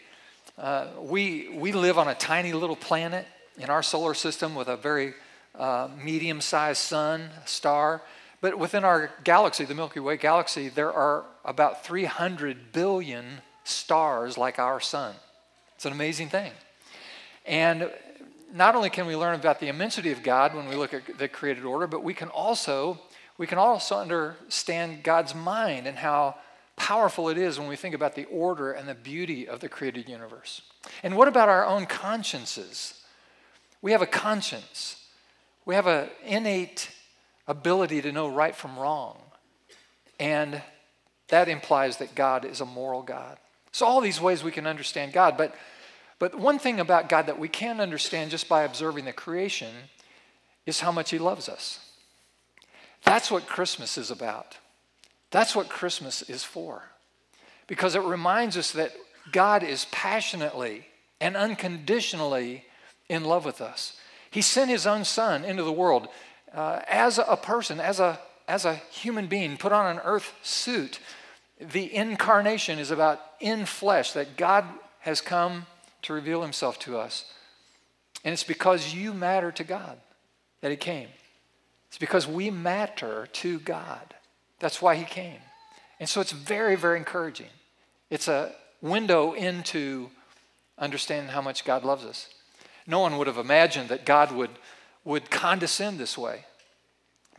Uh, 0.57 0.87
we, 1.01 1.51
we 1.55 1.73
live 1.73 1.99
on 1.99 2.09
a 2.09 2.15
tiny 2.15 2.53
little 2.53 2.77
planet 2.77 3.27
in 3.59 3.71
our 3.71 3.83
solar 3.83 4.15
system 4.15 4.55
with 4.55 4.69
a 4.69 4.77
very 4.77 5.15
uh, 5.55 5.89
medium 6.03 6.41
sized 6.41 6.83
sun, 6.83 7.31
star. 7.45 8.03
But 8.41 8.59
within 8.59 8.85
our 8.85 9.11
galaxy, 9.25 9.65
the 9.65 9.75
Milky 9.75 10.01
Way 10.01 10.17
galaxy, 10.17 10.69
there 10.69 10.93
are 10.93 11.25
about 11.45 11.85
300 11.85 12.73
billion 12.73 13.41
stars 13.65 14.37
like 14.37 14.59
our 14.59 14.81
sun. 14.81 15.15
It's 15.75 15.87
an 15.87 15.93
amazing 15.93 16.29
thing. 16.29 16.53
And 17.45 17.91
not 18.53 18.75
only 18.75 18.91
can 18.91 19.07
we 19.07 19.17
learn 19.17 19.35
about 19.35 19.61
the 19.61 19.69
immensity 19.69 20.13
of 20.13 20.23
God 20.23 20.55
when 20.55 20.69
we 20.69 20.77
look 20.77 20.95
at 20.95 21.19
the 21.19 21.29
created 21.29 21.65
order, 21.65 21.87
but 21.87 22.03
we 22.03 22.15
can 22.15 22.29
also 22.29 23.01
we 23.39 23.47
can 23.47 23.59
also 23.59 23.97
understand 23.97 25.03
God's 25.03 25.35
mind 25.35 25.87
and 25.87 25.99
how 25.99 26.37
powerful 26.77 27.29
it 27.29 27.37
is 27.37 27.59
when 27.59 27.69
we 27.69 27.77
think 27.77 27.95
about 27.95 28.15
the 28.15 28.25
order 28.27 28.73
and 28.73 28.89
the 28.89 28.95
beauty 28.95 29.47
of 29.47 29.61
the 29.61 29.69
created 29.69 30.09
universe. 30.09 30.63
And 31.03 31.17
what 31.17 31.29
about 31.29 31.49
our 31.49 31.67
own 31.67 31.87
consciences? 31.87 33.03
We 33.83 33.93
have 33.93 34.03
a 34.03 34.07
conscience, 34.07 35.05
we 35.65 35.75
have 35.75 35.87
an 35.87 36.09
innate 36.25 36.91
ability 37.47 38.03
to 38.03 38.13
know 38.13 38.29
right 38.29 38.55
from 38.55 38.79
wrong. 38.79 39.19
And 40.19 40.63
that 41.29 41.49
implies 41.49 41.99
that 41.99 42.15
God 42.15 42.45
is 42.45 42.61
a 42.61 42.67
moral 42.67 43.03
God. 43.03 43.39
So, 43.73 43.85
all 43.85 44.01
these 44.01 44.21
ways 44.21 44.43
we 44.43 44.53
can 44.53 44.67
understand 44.67 45.13
God. 45.13 45.37
But, 45.37 45.55
but 46.19 46.35
one 46.39 46.59
thing 46.59 46.81
about 46.81 47.09
God 47.09 47.27
that 47.27 47.39
we 47.39 47.49
can 47.49 47.81
understand 47.81 48.31
just 48.31 48.49
by 48.49 48.63
observing 48.63 49.05
the 49.05 49.13
creation 49.13 49.75
is 50.65 50.81
how 50.81 50.93
much 50.93 51.11
He 51.11 51.19
loves 51.19 51.49
us. 51.49 51.81
That's 53.05 53.31
what 53.31 53.47
Christmas 53.47 53.99
is 53.99 54.11
about. 54.11 54.57
That's 55.31 55.55
what 55.55 55.69
Christmas 55.69 56.23
is 56.23 56.43
for. 56.43 56.83
Because 57.67 57.95
it 57.95 58.03
reminds 58.03 58.57
us 58.57 58.73
that 58.73 58.93
God 59.33 59.63
is 59.63 59.87
passionately 59.91 60.87
and 61.21 61.37
unconditionally 61.37 62.65
in 63.09 63.25
love 63.25 63.45
with 63.45 63.61
us. 63.61 63.99
He 64.31 64.43
sent 64.43 64.71
his 64.71 64.87
own 64.87 65.05
son 65.05 65.45
into 65.45 65.63
the 65.63 65.73
world 65.73 66.09
uh, 66.53 66.81
as 66.89 67.19
a 67.19 67.37
person, 67.37 67.81
as 67.81 68.01
a, 68.01 68.19
as 68.49 68.65
a 68.65 68.75
human 68.75 69.27
being, 69.27 69.57
put 69.57 69.73
on 69.73 69.87
an 69.87 70.03
earth 70.05 70.33
suit. 70.43 70.99
The 71.61 71.95
incarnation 71.95 72.79
is 72.79 72.91
about 72.91 73.21
in 73.41 73.67
flesh, 73.67 74.13
that 74.13 74.37
God 74.37 74.65
has 75.01 75.21
come 75.21 75.67
to 76.03 76.13
reveal 76.13 76.43
himself 76.43 76.79
to 76.81 76.99
us. 76.99 77.33
And 78.25 78.33
it's 78.33 78.45
because 78.45 78.95
you 78.95 79.15
matter 79.15 79.53
to 79.53 79.65
God 79.65 79.99
that 80.61 80.71
he 80.71 80.77
came. 80.77 81.09
It's 81.89 81.99
because 81.99 82.27
we 82.27 82.51
matter 82.51 83.29
to 83.35 83.61
God. 83.61 84.15
That's 84.59 84.83
why 84.83 84.97
he 84.97 85.05
came. 85.05 85.39
And 86.01 86.09
so 86.09 86.21
it's 86.21 86.33
very, 86.33 86.77
very 86.77 86.99
encouraging. 86.99 87.49
It's 88.11 88.29
a 88.29 88.53
window 88.83 89.33
into 89.33 90.11
understanding 90.79 91.33
how 91.33 91.41
much 91.41 91.65
God 91.65 91.85
loves 91.85 92.05
us. 92.05 92.29
No 92.87 93.01
one 93.01 93.19
would 93.19 93.27
have 93.27 93.39
imagined 93.39 93.89
that 93.89 94.07
God 94.07 94.33
would, 94.33 94.51
would 95.05 95.31
condescend 95.31 95.99
this 95.99 96.17
way. 96.17 96.45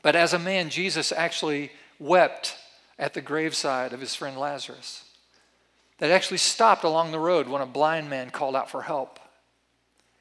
But 0.01 0.15
as 0.15 0.33
a 0.33 0.39
man, 0.39 0.69
Jesus 0.69 1.11
actually 1.11 1.71
wept 1.99 2.55
at 2.99 3.13
the 3.13 3.21
graveside 3.21 3.93
of 3.93 4.01
his 4.01 4.15
friend 4.15 4.37
Lazarus. 4.37 5.03
That 5.99 6.11
actually 6.11 6.37
stopped 6.37 6.83
along 6.83 7.11
the 7.11 7.19
road 7.19 7.47
when 7.47 7.61
a 7.61 7.65
blind 7.65 8.09
man 8.09 8.29
called 8.29 8.55
out 8.55 8.69
for 8.69 8.83
help. 8.83 9.19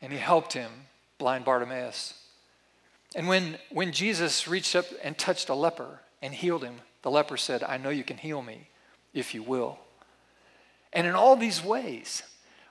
And 0.01 0.13
he 0.13 0.19
helped 0.19 0.53
him, 0.53 0.71
blind 1.19 1.45
Bartimaeus. 1.45 2.15
And 3.15 3.29
when, 3.29 3.59
when 3.71 3.93
Jesus 3.93 4.49
reached 4.49 4.75
up 4.75 4.87
and 5.03 5.17
touched 5.17 5.49
a 5.49 5.55
leper 5.55 6.01
and 6.23 6.35
healed 6.35 6.65
him, 6.65 6.77
the 7.03 7.11
leper 7.11 7.37
said, 7.37 7.63
I 7.63 7.77
know 7.77 7.91
you 7.91 8.05
can 8.05 8.17
heal 8.17 8.43
me 8.43 8.69
if 9.15 9.35
you 9.35 9.43
will. 9.43 9.79
And 10.93 11.07
in 11.07 11.15
all 11.15 11.37
these 11.37 11.63
ways, 11.63 12.23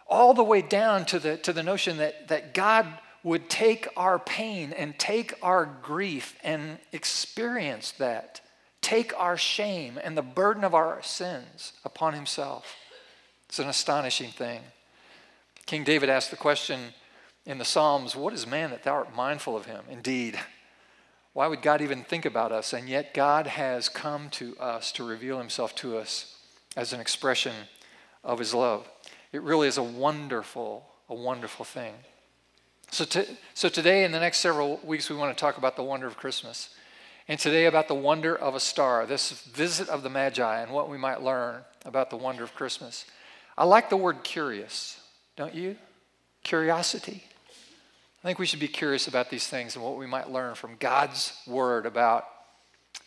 all 0.08 0.34
the 0.34 0.44
way 0.44 0.62
down 0.62 1.06
to 1.06 1.20
the, 1.20 1.38
to 1.38 1.54
the 1.54 1.64
notion 1.64 1.98
that, 1.98 2.28
that 2.28 2.54
God 2.54 2.88
would 3.24 3.50
take 3.50 3.88
our 3.98 4.20
pain 4.20 4.72
and 4.72 4.98
take 5.00 5.34
our 5.42 5.66
grief 5.82 6.36
and 6.44 6.78
experience 6.92 7.92
that, 7.94 8.40
take 8.82 9.20
our 9.20 9.36
shame 9.36 10.00
and 10.04 10.16
the 10.16 10.22
burden 10.22 10.64
of 10.64 10.76
our 10.76 11.02
sins 11.02 11.74
upon 11.84 12.14
himself. 12.14 12.76
It's 13.50 13.58
an 13.58 13.68
astonishing 13.68 14.30
thing. 14.30 14.62
King 15.66 15.84
David 15.84 16.10
asked 16.10 16.30
the 16.30 16.38
question 16.38 16.94
in 17.46 17.58
the 17.58 17.66
Psalms, 17.66 18.16
What 18.16 18.34
is 18.34 18.46
man 18.46 18.70
that 18.70 18.84
thou 18.84 18.94
art 18.94 19.16
mindful 19.16 19.58
of 19.58 19.66
him? 19.66 19.84
Indeed, 19.90 20.40
why 21.34 21.48
would 21.48 21.62
God 21.62 21.82
even 21.82 22.04
think 22.04 22.26
about 22.26 22.52
us? 22.52 22.74
And 22.74 22.88
yet, 22.88 23.14
God 23.14 23.48
has 23.48 23.90
come 23.90 24.30
to 24.32 24.56
us 24.58 24.92
to 24.94 25.04
reveal 25.04 25.40
himself 25.40 25.76
to 25.76 25.98
us 25.98 26.38
as 26.78 26.94
an 26.94 27.02
expression 27.02 27.54
of 28.24 28.40
his 28.40 28.54
love. 28.54 28.88
It 29.32 29.42
really 29.42 29.68
is 29.68 29.78
a 29.78 29.84
wonderful, 29.84 30.86
a 31.10 31.16
wonderful 31.16 31.66
thing. 31.66 31.94
So, 32.92 33.06
to, 33.06 33.26
so 33.54 33.70
today, 33.70 34.04
in 34.04 34.12
the 34.12 34.20
next 34.20 34.40
several 34.40 34.80
weeks, 34.84 35.10
we 35.10 35.16
want 35.16 35.36
to 35.36 35.40
talk 35.40 35.58
about 35.58 35.76
the 35.76 35.84
wonder 35.84 36.08
of 36.08 36.18
Christmas. 36.18 36.70
And 37.28 37.40
today, 37.40 37.66
about 37.66 37.88
the 37.88 37.96
wonder 37.96 38.36
of 38.36 38.56
a 38.56 38.60
star, 38.60 39.06
this 39.06 39.32
visit 39.32 39.90
of 39.90 40.04
the 40.04 40.10
Magi, 40.10 40.62
and 40.62 40.72
what 40.72 40.90
we 40.90 40.98
might 40.98 41.22
learn 41.22 41.64
about 41.84 42.10
the 42.10 42.18
wonder 42.18 42.44
of 42.44 42.54
Christmas. 42.54 43.06
I 43.58 43.66
like 43.66 43.90
the 43.90 43.98
word 43.98 44.24
curious, 44.24 45.00
don't 45.36 45.56
you? 45.56 45.78
Curiosity. 46.44 47.24
I 48.24 48.28
think 48.28 48.40
we 48.40 48.46
should 48.46 48.60
be 48.60 48.68
curious 48.68 49.08
about 49.08 49.30
these 49.30 49.48
things 49.48 49.76
and 49.76 49.84
what 49.84 49.98
we 49.98 50.08
might 50.08 50.30
learn 50.30 50.56
from 50.56 50.78
God's 50.80 51.34
word 51.46 51.86
about 51.86 52.26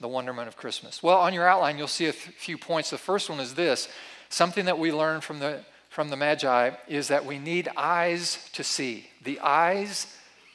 the 0.01 0.09
wonderment 0.09 0.49
of 0.49 0.57
Christmas. 0.57 1.03
Well, 1.03 1.19
on 1.19 1.35
your 1.35 1.49
outline, 1.49 1.77
you'll 1.77 1.89
see 1.89 2.07
a 2.07 2.13
few 2.13 2.57
points. 2.57 2.91
The 2.91 2.99
first 2.99 3.29
one 3.29 3.41
is 3.41 3.55
this 3.55 3.89
something 4.29 4.67
that 4.67 4.79
we 4.79 4.93
learn 4.93 5.21
from 5.21 5.39
the, 5.39 5.65
from 5.89 6.09
the 6.11 6.17
Magi 6.17 6.71
is 6.87 7.09
that 7.09 7.25
we 7.25 7.39
need 7.39 7.69
eyes 7.77 8.49
to 8.53 8.63
see. 8.63 9.09
The 9.25 9.41
eyes 9.41 10.07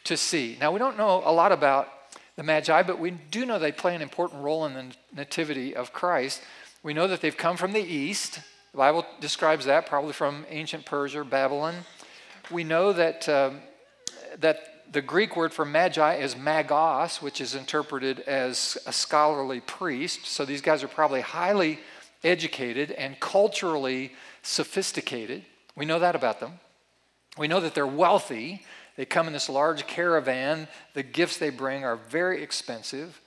to 0.05 0.17
see. 0.17 0.57
Now, 0.59 0.71
we 0.71 0.79
don't 0.79 0.97
know 0.97 1.21
a 1.25 1.31
lot 1.31 1.51
about 1.51 1.89
the 2.35 2.43
Magi, 2.43 2.83
but 2.83 2.99
we 2.99 3.11
do 3.11 3.45
know 3.45 3.59
they 3.59 3.71
play 3.71 3.95
an 3.95 4.01
important 4.01 4.41
role 4.41 4.65
in 4.65 4.73
the 4.73 4.85
nativity 5.15 5.75
of 5.75 5.93
Christ. 5.93 6.41
We 6.81 6.93
know 6.93 7.07
that 7.07 7.21
they've 7.21 7.35
come 7.35 7.57
from 7.57 7.73
the 7.73 7.81
east. 7.81 8.39
The 8.71 8.77
Bible 8.77 9.05
describes 9.19 9.65
that, 9.65 9.85
probably 9.85 10.13
from 10.13 10.45
ancient 10.49 10.85
Persia, 10.85 11.21
or 11.21 11.23
Babylon. 11.23 11.75
We 12.51 12.63
know 12.63 12.91
that, 12.93 13.29
um, 13.29 13.61
that 14.39 14.91
the 14.91 15.01
Greek 15.01 15.35
word 15.35 15.53
for 15.53 15.65
magi 15.65 16.15
is 16.15 16.35
magos, 16.35 17.21
which 17.21 17.41
is 17.41 17.55
interpreted 17.55 18.19
as 18.21 18.77
a 18.85 18.93
scholarly 18.93 19.59
priest. 19.59 20.25
So 20.25 20.45
these 20.45 20.61
guys 20.61 20.83
are 20.83 20.87
probably 20.87 21.21
highly 21.21 21.79
educated 22.23 22.91
and 22.91 23.19
culturally 23.19 24.11
sophisticated. 24.43 25.43
We 25.75 25.85
know 25.85 25.99
that 25.99 26.15
about 26.15 26.39
them. 26.39 26.59
We 27.37 27.47
know 27.47 27.59
that 27.61 27.73
they're 27.73 27.87
wealthy. 27.87 28.63
They 28.95 29.05
come 29.05 29.25
in 29.25 29.33
this 29.33 29.49
large 29.49 29.87
caravan. 29.87 30.67
The 30.93 31.01
gifts 31.01 31.37
they 31.37 31.49
bring 31.49 31.83
are 31.83 31.95
very 31.95 32.43
expensive. 32.43 33.19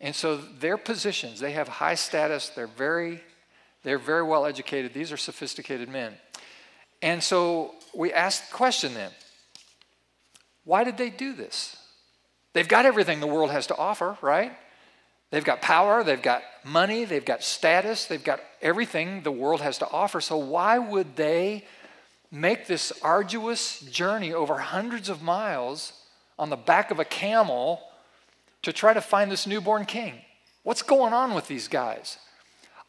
And 0.00 0.14
so 0.14 0.36
their 0.36 0.76
positions, 0.76 1.40
they 1.40 1.52
have 1.52 1.66
high 1.66 1.96
status. 1.96 2.50
They're 2.50 2.68
very, 2.68 3.20
they're 3.82 3.98
very 3.98 4.22
well 4.22 4.46
educated. 4.46 4.94
These 4.94 5.10
are 5.10 5.16
sophisticated 5.16 5.88
men. 5.88 6.14
And 7.02 7.22
so 7.22 7.74
we 7.94 8.12
ask 8.12 8.48
the 8.48 8.54
question 8.54 8.94
then 8.94 9.10
why 10.64 10.84
did 10.84 10.98
they 10.98 11.10
do 11.10 11.32
this? 11.32 11.76
They've 12.52 12.68
got 12.68 12.86
everything 12.86 13.20
the 13.20 13.26
world 13.26 13.50
has 13.50 13.66
to 13.68 13.76
offer, 13.76 14.18
right? 14.20 14.52
They've 15.30 15.44
got 15.44 15.60
power, 15.60 16.02
they've 16.02 16.20
got 16.22 16.42
money, 16.64 17.04
they've 17.04 17.24
got 17.24 17.42
status, 17.42 18.06
they've 18.06 18.22
got 18.22 18.40
everything 18.62 19.22
the 19.22 19.32
world 19.32 19.60
has 19.60 19.78
to 19.78 19.90
offer. 19.90 20.20
So, 20.20 20.38
why 20.38 20.78
would 20.78 21.16
they 21.16 21.64
make 22.30 22.66
this 22.66 22.92
arduous 23.02 23.80
journey 23.80 24.32
over 24.32 24.58
hundreds 24.58 25.08
of 25.08 25.22
miles 25.22 25.92
on 26.38 26.50
the 26.50 26.56
back 26.56 26.90
of 26.90 26.98
a 26.98 27.04
camel 27.04 27.82
to 28.62 28.72
try 28.72 28.94
to 28.94 29.00
find 29.00 29.30
this 29.30 29.46
newborn 29.46 29.84
king? 29.84 30.14
What's 30.62 30.82
going 30.82 31.12
on 31.12 31.34
with 31.34 31.46
these 31.46 31.68
guys? 31.68 32.18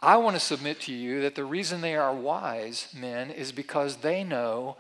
I 0.02 0.16
want 0.16 0.38
to 0.38 0.40
submit 0.40 0.80
to 0.82 0.94
you 0.94 1.22
that 1.22 1.36
the 1.36 1.44
reason 1.44 1.82
they 1.82 1.96
are 1.96 2.14
wise 2.14 2.88
men 2.98 3.32
is 3.32 3.52
because 3.52 3.98
they 3.98 4.24
know 4.24 4.78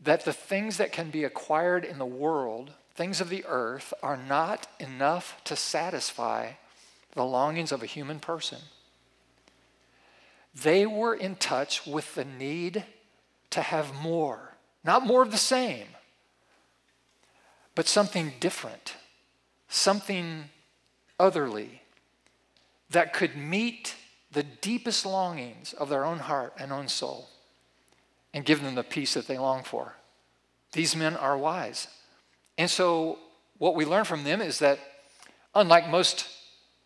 that 0.00 0.24
the 0.24 0.32
things 0.32 0.78
that 0.78 0.90
can 0.90 1.10
be 1.10 1.22
acquired 1.22 1.84
in 1.84 1.98
the 1.98 2.06
world, 2.06 2.70
things 2.94 3.20
of 3.20 3.28
the 3.28 3.44
earth, 3.46 3.92
are 4.02 4.16
not 4.16 4.66
enough 4.80 5.38
to 5.44 5.54
satisfy 5.54 6.52
the 7.14 7.24
longings 7.24 7.72
of 7.72 7.82
a 7.82 7.86
human 7.86 8.20
person. 8.20 8.58
They 10.54 10.86
were 10.86 11.14
in 11.14 11.36
touch 11.36 11.86
with 11.86 12.14
the 12.14 12.24
need 12.24 12.84
to 13.50 13.62
have 13.62 13.94
more, 13.94 14.54
not 14.84 15.06
more 15.06 15.22
of 15.22 15.30
the 15.30 15.38
same, 15.38 15.86
but 17.74 17.86
something 17.86 18.32
different, 18.40 18.94
something 19.68 20.44
otherly 21.18 21.82
that 22.90 23.12
could 23.12 23.36
meet 23.36 23.94
the 24.30 24.42
deepest 24.42 25.06
longings 25.06 25.72
of 25.74 25.88
their 25.88 26.04
own 26.04 26.18
heart 26.18 26.54
and 26.58 26.72
own 26.72 26.88
soul 26.88 27.28
and 28.34 28.44
give 28.44 28.62
them 28.62 28.74
the 28.74 28.82
peace 28.82 29.14
that 29.14 29.26
they 29.26 29.38
long 29.38 29.62
for. 29.62 29.94
These 30.72 30.96
men 30.96 31.16
are 31.16 31.36
wise. 31.36 31.88
And 32.56 32.70
so, 32.70 33.18
what 33.58 33.74
we 33.74 33.84
learn 33.84 34.04
from 34.04 34.24
them 34.24 34.40
is 34.40 34.58
that, 34.58 34.78
unlike 35.54 35.88
most, 35.88 36.26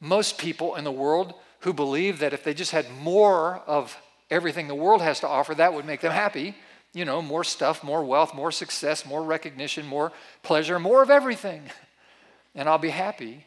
most 0.01 0.39
people 0.39 0.75
in 0.75 0.85
the 0.85 0.93
world 0.93 1.35
who 1.61 1.73
believe 1.73 2.19
that 2.19 2.33
if 2.33 2.45
they 2.45 2.55
just 2.55 2.73
had 2.73 2.91
more 3.01 3.63
of 3.67 3.97
everything 4.31 4.69
the 4.69 4.75
world 4.75 5.03
has 5.03 5.21
to 5.21 5.29
offer, 5.29 5.55
that 5.55 5.73
would 5.73 5.85
make 5.85 6.01
them 6.01 6.13
happy, 6.13 6.55
you 6.93 7.05
know, 7.05 7.21
more 7.23 7.45
stuff, 7.45 7.83
more 7.83 8.05
wealth, 8.05 8.35
more 8.35 8.53
success, 8.53 9.07
more 9.07 9.23
recognition, 9.23 9.87
more 9.87 10.13
pleasure, 10.43 10.79
more 10.79 11.03
of 11.03 11.11
everything, 11.11 11.63
and 12.55 12.69
I'll 12.69 12.79
be 12.79 12.91
happy. 12.91 13.45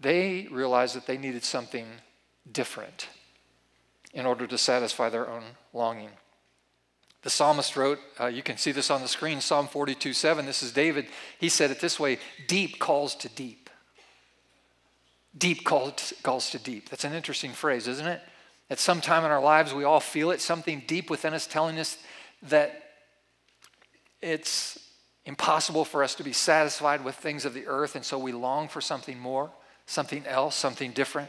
They 0.00 0.48
realized 0.50 0.96
that 0.96 1.06
they 1.06 1.18
needed 1.18 1.44
something 1.44 1.86
different 2.50 3.08
in 4.12 4.26
order 4.26 4.46
to 4.46 4.58
satisfy 4.58 5.08
their 5.08 5.28
own 5.28 5.42
longing. 5.72 6.10
The 7.22 7.30
psalmist 7.30 7.74
wrote, 7.74 7.98
uh, 8.20 8.26
you 8.26 8.42
can 8.42 8.58
see 8.58 8.70
this 8.70 8.90
on 8.90 9.00
the 9.00 9.08
screen, 9.08 9.40
Psalm 9.40 9.66
42 9.66 10.12
7. 10.12 10.44
This 10.44 10.62
is 10.62 10.72
David. 10.72 11.06
He 11.38 11.48
said 11.48 11.70
it 11.70 11.80
this 11.80 11.98
way 11.98 12.18
Deep 12.46 12.78
calls 12.78 13.14
to 13.16 13.28
deep. 13.30 13.63
Deep 15.36 15.64
calls, 15.64 16.12
calls 16.22 16.50
to 16.50 16.58
deep. 16.58 16.88
That's 16.90 17.04
an 17.04 17.12
interesting 17.12 17.52
phrase, 17.52 17.88
isn't 17.88 18.06
it? 18.06 18.20
At 18.70 18.78
some 18.78 19.00
time 19.00 19.24
in 19.24 19.30
our 19.30 19.42
lives, 19.42 19.74
we 19.74 19.84
all 19.84 20.00
feel 20.00 20.30
it, 20.30 20.40
something 20.40 20.82
deep 20.86 21.10
within 21.10 21.34
us 21.34 21.46
telling 21.46 21.78
us 21.78 21.98
that 22.42 22.82
it's 24.22 24.78
impossible 25.26 25.84
for 25.84 26.02
us 26.02 26.14
to 26.16 26.22
be 26.22 26.32
satisfied 26.32 27.04
with 27.04 27.14
things 27.16 27.44
of 27.44 27.54
the 27.54 27.66
earth, 27.66 27.96
and 27.96 28.04
so 28.04 28.18
we 28.18 28.32
long 28.32 28.68
for 28.68 28.80
something 28.80 29.18
more, 29.18 29.50
something 29.86 30.24
else, 30.26 30.54
something 30.54 30.92
different. 30.92 31.28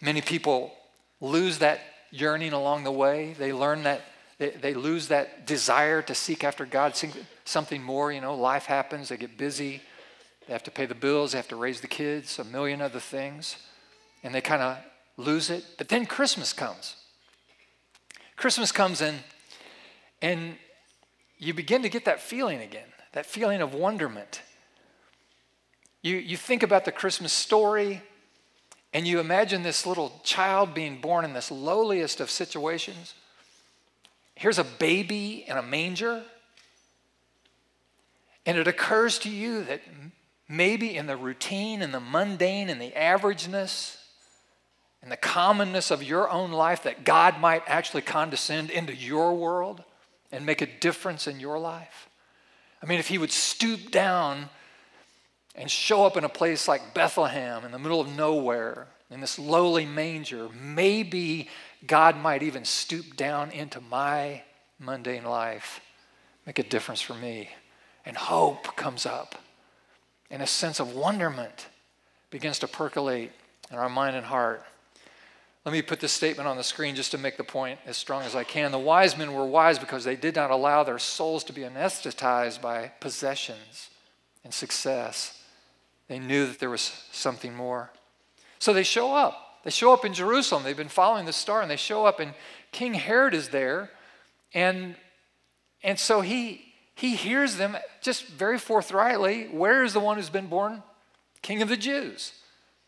Many 0.00 0.20
people 0.20 0.72
lose 1.20 1.58
that 1.58 1.80
yearning 2.10 2.52
along 2.52 2.84
the 2.84 2.92
way. 2.92 3.34
They 3.38 3.52
learn 3.52 3.84
that 3.84 4.02
they, 4.38 4.50
they 4.50 4.74
lose 4.74 5.08
that 5.08 5.46
desire 5.46 6.02
to 6.02 6.14
seek 6.14 6.44
after 6.44 6.66
God, 6.66 6.94
something 7.44 7.82
more. 7.82 8.12
You 8.12 8.20
know, 8.20 8.34
life 8.34 8.66
happens, 8.66 9.08
they 9.08 9.16
get 9.16 9.38
busy, 9.38 9.80
they 10.46 10.52
have 10.52 10.62
to 10.64 10.70
pay 10.70 10.86
the 10.86 10.94
bills, 10.94 11.32
they 11.32 11.38
have 11.38 11.48
to 11.48 11.56
raise 11.56 11.80
the 11.80 11.86
kids, 11.86 12.38
a 12.38 12.44
million 12.44 12.80
other 12.80 13.00
things, 13.00 13.56
and 14.22 14.34
they 14.34 14.40
kind 14.40 14.62
of 14.62 14.78
lose 15.16 15.50
it. 15.50 15.64
But 15.78 15.88
then 15.88 16.06
Christmas 16.06 16.52
comes. 16.52 16.96
Christmas 18.36 18.70
comes 18.70 19.00
in, 19.00 19.16
and 20.22 20.56
you 21.38 21.54
begin 21.54 21.82
to 21.82 21.88
get 21.88 22.04
that 22.04 22.20
feeling 22.20 22.60
again, 22.60 22.88
that 23.12 23.26
feeling 23.26 23.60
of 23.60 23.74
wonderment. 23.74 24.42
You, 26.02 26.16
you 26.16 26.36
think 26.36 26.62
about 26.62 26.84
the 26.84 26.92
Christmas 26.92 27.32
story, 27.32 28.02
and 28.92 29.06
you 29.06 29.20
imagine 29.20 29.62
this 29.62 29.86
little 29.86 30.20
child 30.22 30.74
being 30.74 31.00
born 31.00 31.24
in 31.24 31.32
this 31.32 31.50
lowliest 31.50 32.20
of 32.20 32.30
situations 32.30 33.14
here's 34.36 34.58
a 34.58 34.64
baby 34.64 35.44
in 35.48 35.56
a 35.56 35.62
manger. 35.62 36.22
And 38.44 38.56
it 38.56 38.68
occurs 38.68 39.18
to 39.20 39.30
you 39.30 39.64
that 39.64 39.80
maybe 40.48 40.96
in 40.96 41.06
the 41.06 41.16
routine 41.16 41.82
and 41.82 41.92
the 41.92 42.00
mundane 42.00 42.68
and 42.68 42.80
the 42.80 42.92
averageness 42.92 43.96
and 45.02 45.10
the 45.10 45.16
commonness 45.16 45.90
of 45.90 46.02
your 46.02 46.28
own 46.30 46.52
life, 46.52 46.82
that 46.82 47.04
God 47.04 47.38
might 47.40 47.62
actually 47.66 48.02
condescend 48.02 48.70
into 48.70 48.94
your 48.94 49.34
world 49.34 49.82
and 50.32 50.44
make 50.44 50.62
a 50.62 50.66
difference 50.66 51.26
in 51.26 51.38
your 51.38 51.58
life. 51.58 52.08
I 52.82 52.86
mean, 52.86 52.98
if 52.98 53.08
He 53.08 53.18
would 53.18 53.32
stoop 53.32 53.90
down 53.90 54.48
and 55.54 55.70
show 55.70 56.04
up 56.04 56.16
in 56.16 56.24
a 56.24 56.28
place 56.28 56.68
like 56.68 56.94
Bethlehem 56.94 57.64
in 57.64 57.72
the 57.72 57.78
middle 57.78 58.00
of 58.00 58.14
nowhere, 58.14 58.88
in 59.10 59.20
this 59.20 59.38
lowly 59.38 59.86
manger, 59.86 60.48
maybe 60.60 61.48
God 61.86 62.16
might 62.16 62.42
even 62.42 62.64
stoop 62.64 63.16
down 63.16 63.50
into 63.50 63.80
my 63.80 64.42
mundane 64.78 65.24
life, 65.24 65.80
make 66.44 66.58
a 66.58 66.62
difference 66.64 67.00
for 67.00 67.14
me. 67.14 67.50
And 68.04 68.16
hope 68.16 68.76
comes 68.76 69.04
up. 69.04 69.34
And 70.30 70.42
a 70.42 70.46
sense 70.46 70.80
of 70.80 70.94
wonderment 70.94 71.68
begins 72.30 72.58
to 72.60 72.68
percolate 72.68 73.30
in 73.70 73.78
our 73.78 73.88
mind 73.88 74.16
and 74.16 74.26
heart. 74.26 74.64
Let 75.64 75.72
me 75.72 75.82
put 75.82 75.98
this 75.98 76.12
statement 76.12 76.48
on 76.48 76.56
the 76.56 76.62
screen 76.62 76.94
just 76.94 77.10
to 77.10 77.18
make 77.18 77.36
the 77.36 77.44
point 77.44 77.80
as 77.86 77.96
strong 77.96 78.22
as 78.22 78.36
I 78.36 78.44
can. 78.44 78.70
The 78.70 78.78
wise 78.78 79.18
men 79.18 79.32
were 79.32 79.44
wise 79.44 79.78
because 79.80 80.04
they 80.04 80.14
did 80.14 80.36
not 80.36 80.52
allow 80.52 80.84
their 80.84 80.98
souls 80.98 81.42
to 81.44 81.52
be 81.52 81.62
anesthetized 81.62 82.60
by 82.60 82.92
possessions 83.00 83.90
and 84.44 84.54
success. 84.54 85.42
They 86.06 86.20
knew 86.20 86.46
that 86.46 86.60
there 86.60 86.70
was 86.70 87.04
something 87.10 87.52
more. 87.52 87.90
So 88.60 88.72
they 88.72 88.84
show 88.84 89.14
up. 89.14 89.60
They 89.64 89.70
show 89.70 89.92
up 89.92 90.04
in 90.04 90.14
Jerusalem. 90.14 90.62
They've 90.62 90.76
been 90.76 90.88
following 90.88 91.26
the 91.26 91.32
star, 91.32 91.60
and 91.60 91.68
they 91.68 91.76
show 91.76 92.06
up, 92.06 92.20
and 92.20 92.32
King 92.70 92.94
Herod 92.94 93.34
is 93.34 93.48
there. 93.48 93.90
And, 94.54 94.94
and 95.82 95.98
so 95.98 96.20
he, 96.20 96.65
he 96.96 97.14
hears 97.14 97.56
them 97.56 97.76
just 98.00 98.26
very 98.26 98.58
forthrightly 98.58 99.44
Where 99.44 99.84
is 99.84 99.92
the 99.92 100.00
one 100.00 100.16
who's 100.16 100.30
been 100.30 100.48
born? 100.48 100.82
King 101.42 101.62
of 101.62 101.68
the 101.68 101.76
Jews. 101.76 102.32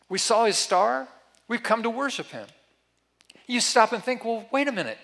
We 0.08 0.18
saw 0.18 0.46
his 0.46 0.56
star. 0.56 1.06
We've 1.46 1.62
come 1.62 1.82
to 1.82 1.90
worship 1.90 2.28
him. 2.28 2.46
You 3.46 3.60
stop 3.60 3.92
and 3.92 4.02
think, 4.02 4.24
well, 4.24 4.46
wait 4.50 4.66
a 4.66 4.72
minute. 4.72 4.98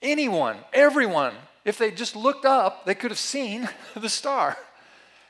Anyone, 0.00 0.58
everyone, 0.72 1.34
if 1.64 1.78
they 1.78 1.90
just 1.90 2.14
looked 2.14 2.44
up, 2.44 2.84
they 2.84 2.94
could 2.94 3.10
have 3.10 3.18
seen 3.18 3.68
the 3.96 4.08
star. 4.08 4.56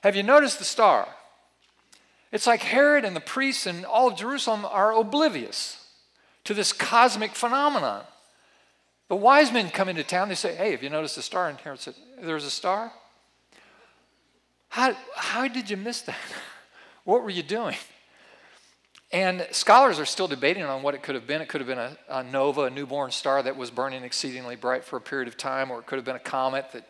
Have 0.03 0.17
you 0.17 0.25
noticed 0.25 0.59
the 0.59 0.65
star? 0.65 1.09
It's 2.33 2.47
like 2.47 2.63
Herod 2.63 3.05
and 3.05 3.15
the 3.15 3.21
priests 3.21 3.67
and 3.67 3.87
all 3.87 4.09
of 4.09 4.19
Jerusalem 4.19 4.67
are 4.69 4.93
oblivious 4.93 5.87
to 6.45 6.55
this 6.55 6.73
cosmic 6.73 7.33
phenomenon. 7.37 8.05
The 9.09 9.17
wise 9.17 9.51
men 9.53 9.71
come 9.71 9.89
into 9.89 10.05
town, 10.05 10.29
they 10.29 10.35
say, 10.35 10.55
Hey, 10.55 10.73
have 10.73 10.83
you 10.83 10.91
noticed 10.91 11.17
a 11.17 11.23
star? 11.23 11.49
And 11.49 11.59
Herod 11.59 11.81
said, 11.81 11.95
There's 12.23 12.45
a 12.45 12.51
star? 12.51 12.93
How, 14.69 14.95
how 15.17 15.49
did 15.49 15.71
you 15.71 15.77
miss 15.77 16.03
that? 16.03 16.17
what 17.05 17.23
were 17.23 17.31
you 17.31 17.43
doing? 17.43 17.77
And 19.11 19.47
scholars 19.51 19.99
are 19.99 20.05
still 20.05 20.29
debating 20.29 20.65
on 20.65 20.83
what 20.83 20.95
it 20.95 21.03
could 21.03 21.15
have 21.15 21.27
been. 21.27 21.41
It 21.41 21.49
could 21.49 21.63
have 21.63 21.69
been 21.69 21.79
a, 21.79 21.97
a, 22.11 22.23
nova, 22.23 22.65
a 22.65 22.71
newborn 22.71 23.11
star 23.11 23.43
that 23.43 23.57
was 23.57 23.71
burning 23.71 24.05
exceedingly 24.05 24.57
bright 24.57 24.85
for 24.85 24.99
a 24.99 25.01
period 25.01 25.29
of 25.29 25.39
time, 25.39 25.71
or 25.71 25.79
it 25.79 25.87
could 25.87 25.97
have 25.97 26.05
been 26.05 26.17
a 26.17 26.21
comet 26.21 26.67
that 26.73 26.87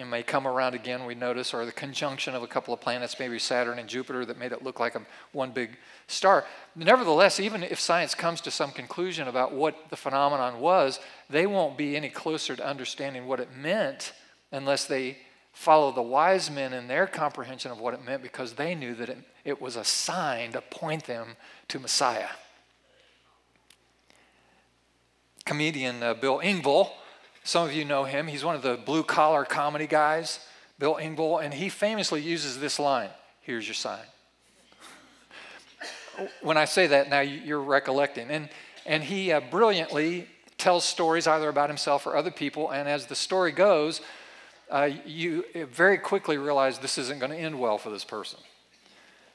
know, 0.00 0.04
may 0.06 0.22
come 0.22 0.46
around 0.46 0.74
again, 0.74 1.04
we 1.04 1.14
notice, 1.14 1.52
or 1.52 1.64
the 1.66 1.72
conjunction 1.72 2.34
of 2.34 2.42
a 2.42 2.46
couple 2.46 2.72
of 2.72 2.80
planets, 2.80 3.16
maybe 3.18 3.38
Saturn 3.38 3.78
and 3.78 3.88
Jupiter, 3.88 4.24
that 4.24 4.38
made 4.38 4.52
it 4.52 4.62
look 4.62 4.80
like 4.80 4.94
a, 4.94 5.02
one 5.32 5.50
big 5.50 5.76
star. 6.06 6.44
Nevertheless, 6.74 7.38
even 7.38 7.62
if 7.62 7.78
science 7.78 8.14
comes 8.14 8.40
to 8.42 8.50
some 8.50 8.70
conclusion 8.70 9.28
about 9.28 9.52
what 9.52 9.90
the 9.90 9.96
phenomenon 9.96 10.60
was, 10.60 11.00
they 11.28 11.46
won't 11.46 11.76
be 11.76 11.96
any 11.96 12.08
closer 12.08 12.56
to 12.56 12.66
understanding 12.66 13.26
what 13.26 13.40
it 13.40 13.54
meant 13.54 14.12
unless 14.50 14.84
they 14.84 15.18
follow 15.52 15.92
the 15.92 16.02
wise 16.02 16.50
men 16.50 16.72
in 16.72 16.88
their 16.88 17.06
comprehension 17.06 17.70
of 17.70 17.78
what 17.78 17.94
it 17.94 18.04
meant 18.04 18.22
because 18.22 18.54
they 18.54 18.74
knew 18.74 18.94
that 18.94 19.08
it, 19.08 19.18
it 19.44 19.60
was 19.60 19.76
a 19.76 19.84
sign 19.84 20.52
to 20.52 20.60
point 20.60 21.04
them 21.04 21.36
to 21.68 21.78
Messiah. 21.78 22.28
Comedian 25.44 26.02
uh, 26.02 26.14
Bill 26.14 26.38
Engvall, 26.38 26.90
some 27.44 27.66
of 27.66 27.72
you 27.72 27.84
know 27.84 28.04
him, 28.04 28.26
he's 28.26 28.44
one 28.44 28.54
of 28.54 28.62
the 28.62 28.76
blue 28.76 29.02
collar 29.02 29.44
comedy 29.44 29.86
guys, 29.86 30.40
Bill 30.78 30.96
Engvall, 30.96 31.44
and 31.44 31.52
he 31.52 31.68
famously 31.68 32.20
uses 32.20 32.60
this 32.60 32.78
line 32.78 33.10
Here's 33.40 33.66
your 33.66 33.74
sign. 33.74 33.98
when 36.42 36.56
I 36.56 36.64
say 36.64 36.86
that, 36.86 37.10
now 37.10 37.20
you're 37.20 37.60
recollecting. 37.60 38.30
And, 38.30 38.48
and 38.86 39.02
he 39.02 39.32
uh, 39.32 39.40
brilliantly 39.40 40.28
tells 40.58 40.84
stories 40.84 41.26
either 41.26 41.48
about 41.48 41.68
himself 41.68 42.06
or 42.06 42.16
other 42.16 42.30
people, 42.30 42.70
and 42.70 42.88
as 42.88 43.06
the 43.06 43.16
story 43.16 43.50
goes, 43.50 44.00
uh, 44.70 44.90
you 45.04 45.44
very 45.72 45.98
quickly 45.98 46.38
realize 46.38 46.78
this 46.78 46.98
isn't 46.98 47.18
going 47.18 47.32
to 47.32 47.36
end 47.36 47.58
well 47.58 47.78
for 47.78 47.90
this 47.90 48.04
person 48.04 48.38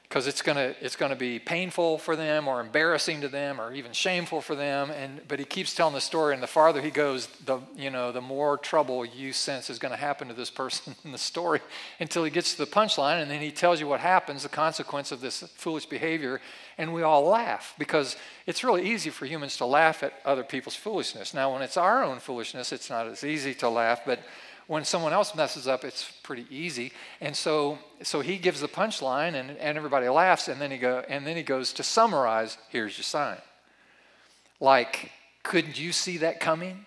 because 0.08 0.26
it's 0.26 0.40
going 0.40 0.56
to 0.56 0.74
it's 0.80 0.96
going 0.96 1.10
to 1.10 1.16
be 1.16 1.38
painful 1.38 1.98
for 1.98 2.16
them 2.16 2.48
or 2.48 2.60
embarrassing 2.60 3.20
to 3.20 3.28
them 3.28 3.60
or 3.60 3.74
even 3.74 3.92
shameful 3.92 4.40
for 4.40 4.54
them. 4.54 4.90
And 4.90 5.20
but 5.28 5.38
he 5.38 5.44
keeps 5.44 5.74
telling 5.74 5.94
the 5.94 6.00
story 6.00 6.32
and 6.32 6.42
the 6.42 6.46
farther 6.46 6.80
he 6.80 6.90
goes 6.90 7.26
the 7.44 7.58
you 7.76 7.90
know 7.90 8.10
the 8.10 8.22
more 8.22 8.56
trouble 8.56 9.04
you 9.04 9.34
sense 9.34 9.68
is 9.68 9.78
going 9.78 9.92
to 9.92 9.98
happen 9.98 10.28
to 10.28 10.34
this 10.34 10.50
person 10.50 10.94
in 11.04 11.12
the 11.12 11.18
story 11.18 11.60
until 12.00 12.24
he 12.24 12.30
gets 12.30 12.54
to 12.54 12.64
the 12.64 12.70
punchline 12.70 13.20
and 13.20 13.30
then 13.30 13.42
he 13.42 13.50
tells 13.50 13.80
you 13.80 13.86
what 13.86 14.00
happens 14.00 14.42
the 14.42 14.48
consequence 14.48 15.12
of 15.12 15.20
this 15.20 15.42
foolish 15.56 15.86
behavior. 15.86 16.40
And 16.78 16.94
we 16.94 17.02
all 17.02 17.24
laugh 17.24 17.74
because 17.76 18.16
it's 18.46 18.64
really 18.64 18.88
easy 18.88 19.10
for 19.10 19.26
humans 19.26 19.56
to 19.58 19.66
laugh 19.66 20.02
at 20.02 20.14
other 20.24 20.44
people's 20.44 20.76
foolishness. 20.76 21.34
Now 21.34 21.52
when 21.52 21.60
it's 21.60 21.76
our 21.76 22.02
own 22.02 22.18
foolishness 22.18 22.72
it's 22.72 22.88
not 22.88 23.06
as 23.06 23.24
easy 23.24 23.52
to 23.56 23.68
laugh 23.68 24.00
but 24.06 24.20
when 24.68 24.84
someone 24.84 25.14
else 25.14 25.34
messes 25.34 25.66
up, 25.66 25.82
it's 25.82 26.12
pretty 26.22 26.46
easy. 26.50 26.92
And 27.22 27.34
so, 27.34 27.78
so 28.02 28.20
he 28.20 28.36
gives 28.36 28.60
the 28.60 28.68
punchline, 28.68 29.34
and, 29.34 29.56
and 29.56 29.78
everybody 29.78 30.06
laughs, 30.10 30.46
and 30.46 30.60
then 30.60 30.70
he 30.70 30.76
go, 30.76 31.02
and 31.08 31.26
then 31.26 31.36
he 31.36 31.42
goes 31.42 31.72
to 31.72 31.82
summarize. 31.82 32.58
Here's 32.68 32.96
your 32.96 33.04
sign. 33.04 33.38
Like, 34.60 35.10
couldn't 35.42 35.80
you 35.80 35.90
see 35.90 36.18
that 36.18 36.38
coming? 36.38 36.84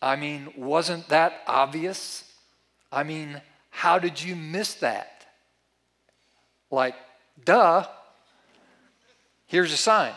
I 0.00 0.16
mean, 0.16 0.50
wasn't 0.56 1.08
that 1.10 1.42
obvious? 1.46 2.24
I 2.90 3.02
mean, 3.02 3.42
how 3.68 3.98
did 3.98 4.22
you 4.22 4.34
miss 4.34 4.74
that? 4.76 5.26
Like, 6.70 6.94
duh. 7.44 7.86
Here's 9.46 9.74
a 9.74 9.76
sign. 9.76 10.14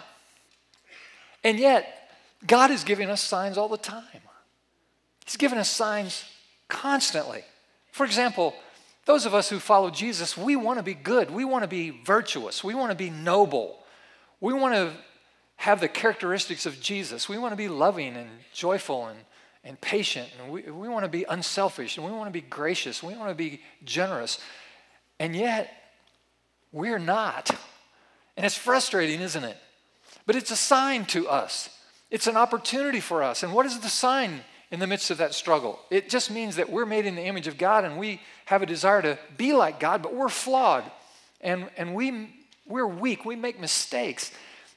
And 1.44 1.60
yet, 1.60 2.12
God 2.48 2.72
is 2.72 2.86
giving 2.86 3.10
us 3.10 3.22
signs 3.22 3.58
all 3.58 3.68
the 3.68 3.78
time. 3.78 4.06
He's 5.26 5.36
given 5.36 5.58
us 5.58 5.70
signs 5.70 6.24
constantly. 6.72 7.44
For 7.92 8.06
example, 8.06 8.56
those 9.06 9.26
of 9.26 9.36
us 9.36 9.50
who 9.50 9.60
follow 9.60 9.90
Jesus, 9.92 10.38
we 10.38 10.56
want 10.56 10.80
to 10.80 10.84
be 10.84 10.94
good. 10.94 11.30
We 11.30 11.44
want 11.44 11.64
to 11.64 11.68
be 11.68 11.90
virtuous. 11.90 12.64
We 12.64 12.74
want 12.74 12.92
to 12.92 12.96
be 12.96 13.10
noble. 13.10 13.78
We 14.40 14.54
want 14.54 14.74
to 14.74 14.94
have 15.58 15.82
the 15.82 15.90
characteristics 15.90 16.66
of 16.66 16.80
Jesus. 16.80 17.28
We 17.28 17.38
want 17.38 17.52
to 17.52 17.58
be 17.58 17.68
loving 17.68 18.16
and 18.16 18.30
joyful 18.54 19.08
and, 19.08 19.20
and 19.64 19.80
patient. 19.82 20.30
And 20.40 20.52
we, 20.52 20.62
we 20.64 20.88
want 20.88 21.04
to 21.04 21.10
be 21.10 21.26
unselfish 21.26 21.98
and 21.98 22.06
we 22.06 22.12
want 22.12 22.28
to 22.28 22.32
be 22.32 22.42
gracious. 22.42 23.04
We 23.04 23.16
want 23.16 23.30
to 23.30 23.36
be 23.36 23.62
generous. 23.84 24.40
And 25.20 25.36
yet, 25.36 25.72
we're 26.72 27.00
not. 27.00 27.52
And 28.38 28.46
it's 28.46 28.58
frustrating, 28.58 29.20
isn't 29.20 29.44
it? 29.44 29.58
But 30.26 30.36
it's 30.36 30.52
a 30.52 30.56
sign 30.56 31.06
to 31.08 31.28
us. 31.28 31.70
It's 32.10 32.28
an 32.28 32.38
opportunity 32.38 33.00
for 33.00 33.24
us. 33.24 33.44
And 33.44 33.54
what 33.54 33.66
is 33.66 33.80
the 33.80 33.90
sign 33.90 34.42
in 34.72 34.80
the 34.80 34.88
midst 34.88 35.12
of 35.12 35.18
that 35.18 35.34
struggle. 35.34 35.80
It 35.90 36.10
just 36.10 36.32
means 36.32 36.56
that 36.56 36.70
we're 36.70 36.86
made 36.86 37.06
in 37.06 37.16
the 37.16 37.24
image 37.24 37.48
of 37.48 37.58
God 37.58 37.84
and 37.84 37.98
we 37.98 38.22
have 38.46 38.62
a 38.62 38.66
desire 38.66 39.02
to 39.02 39.20
be 39.38 39.54
like 39.54 39.80
God, 39.80 40.02
but 40.02 40.16
we're 40.16 40.30
flawed 40.30 40.90
and, 41.42 41.70
and 41.76 41.94
we, 41.94 42.34
we're 42.66 42.88
weak. 42.88 43.26
We 43.26 43.36
make 43.36 43.60
mistakes. 43.60 44.32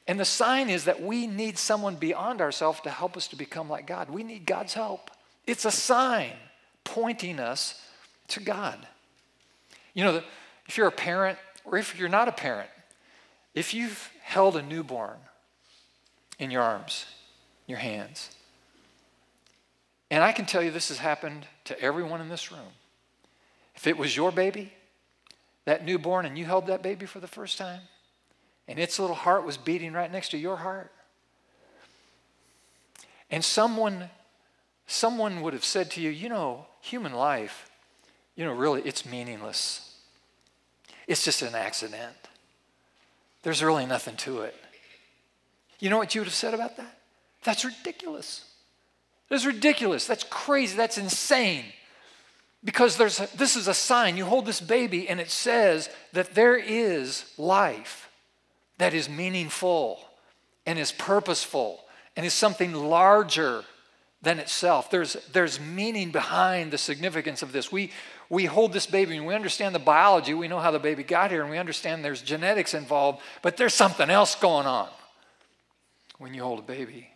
And 0.07 0.18
the 0.18 0.24
sign 0.24 0.68
is 0.68 0.85
that 0.85 1.00
we 1.00 1.26
need 1.26 1.57
someone 1.57 1.94
beyond 1.94 2.40
ourselves 2.40 2.80
to 2.80 2.90
help 2.90 3.16
us 3.16 3.28
to 3.28 3.37
become 3.37 3.70
like 3.70 3.87
God. 3.87 4.11
We 4.11 4.24
need 4.24 4.46
God's 4.46 4.74
help. 4.74 5.11
It's 5.46 5.64
a 5.64 5.70
sign 5.70 6.33
pointing 6.83 7.38
us 7.38 7.80
to 8.28 8.40
God. 8.40 8.78
You 9.94 10.04
know, 10.04 10.22
if 10.66 10.76
you're 10.76 10.88
a 10.88 10.92
parent 10.92 11.38
or 11.64 11.78
if 11.78 11.98
you're 11.98 12.09
not 12.09 12.28
a 12.28 12.33
parent, 12.33 12.68
if 13.54 13.72
you've 13.72 14.11
held 14.22 14.57
a 14.57 14.62
newborn 14.62 15.16
in 16.38 16.50
your 16.50 16.62
arms, 16.62 17.07
your 17.66 17.78
hands, 17.78 18.30
and 20.14 20.22
I 20.22 20.31
can 20.31 20.46
tell 20.46 20.62
you 20.62 20.70
this 20.70 20.90
has 20.90 20.98
happened 20.98 21.44
to 21.64 21.81
everyone 21.81 22.20
in 22.20 22.29
this 22.29 22.53
room. 22.53 22.70
If 23.74 23.88
it 23.88 23.98
was 23.98 24.16
your 24.16 24.31
baby, 24.31 24.72
that 25.64 25.85
newborn, 25.85 26.24
and 26.24 26.38
you 26.38 26.44
held 26.44 26.68
that 26.68 26.85
baby 26.85 27.05
for 27.05 27.18
the 27.18 27.27
first 27.27 27.59
time, 27.59 27.81
and 28.68 28.79
its 28.79 29.00
little 29.00 29.16
heart 29.16 29.44
was 29.44 29.57
beating 29.57 29.92
right 29.92 30.12
next 30.12 30.29
to 30.29 30.38
your 30.38 30.55
heart, 30.55 30.92
and 33.29 33.44
someone 33.44 34.09
someone 34.87 35.42
would 35.42 35.53
have 35.53 35.64
said 35.64 35.90
to 35.90 36.00
you, 36.00 36.11
you 36.11 36.29
know, 36.29 36.66
human 36.81 37.12
life, 37.12 37.68
you 38.37 38.44
know, 38.44 38.53
really, 38.53 38.83
it's 38.83 39.05
meaningless. 39.05 39.96
It's 41.09 41.24
just 41.24 41.42
an 41.42 41.57
accident. 41.57 42.14
There's 43.42 43.64
really 43.64 43.85
nothing 43.85 44.14
to 44.18 44.42
it. 44.42 44.55
You 45.81 45.90
know 45.90 45.98
what 45.98 46.14
you 46.14 46.20
would 46.20 46.29
have 46.29 46.35
said 46.35 46.55
about 46.55 46.77
that? 46.77 47.00
That's 47.42 47.64
ridiculous. 47.64 48.54
That's 49.28 49.46
ridiculous. 49.46 50.06
That's 50.06 50.24
crazy. 50.24 50.76
That's 50.76 50.98
insane. 50.98 51.64
Because 52.62 52.96
there's 52.96 53.18
this 53.32 53.56
is 53.56 53.68
a 53.68 53.74
sign. 53.74 54.16
You 54.16 54.24
hold 54.24 54.46
this 54.46 54.60
baby 54.60 55.08
and 55.08 55.20
it 55.20 55.30
says 55.30 55.90
that 56.12 56.34
there 56.34 56.56
is 56.56 57.24
life 57.37 58.10
that 58.78 58.94
is 58.94 59.08
meaningful 59.08 60.00
and 60.66 60.78
is 60.78 60.92
purposeful 60.92 61.80
and 62.16 62.24
is 62.24 62.32
something 62.32 62.72
larger 62.72 63.64
than 64.22 64.38
itself. 64.38 64.90
There's, 64.90 65.14
there's 65.32 65.60
meaning 65.60 66.10
behind 66.10 66.70
the 66.70 66.78
significance 66.78 67.42
of 67.42 67.52
this. 67.52 67.70
We, 67.70 67.92
we 68.28 68.46
hold 68.46 68.72
this 68.72 68.87
baby 68.87 69.16
and 69.16 69.26
we 69.26 69.34
understand 69.34 69.74
the 69.74 69.80
biology. 69.80 70.34
We 70.34 70.48
know 70.48 70.58
how 70.58 70.70
the 70.70 70.78
baby 70.78 71.02
got 71.02 71.30
here 71.30 71.42
and 71.42 71.50
we 71.50 71.58
understand 71.58 72.04
there's 72.04 72.22
genetics 72.22 72.74
involved, 72.74 73.20
but 73.42 73.56
there's 73.56 73.74
something 73.74 74.10
else 74.10 74.34
going 74.34 74.66
on 74.66 74.88
when 76.18 76.34
you 76.34 76.42
hold 76.42 76.58
a 76.58 76.62
baby. 76.62 77.08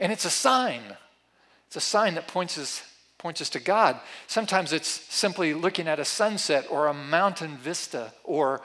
And 0.00 0.12
it's 0.12 0.24
a 0.24 0.30
sign. 0.30 0.82
It's 1.76 1.84
a 1.84 1.90
sign 1.90 2.14
that 2.14 2.26
points 2.26 2.56
us, 2.56 2.82
points 3.18 3.42
us 3.42 3.50
to 3.50 3.60
God. 3.60 4.00
Sometimes 4.28 4.72
it's 4.72 4.88
simply 4.88 5.52
looking 5.52 5.88
at 5.88 6.00
a 6.00 6.06
sunset 6.06 6.66
or 6.70 6.86
a 6.86 6.94
mountain 6.94 7.58
vista 7.58 8.14
or, 8.24 8.62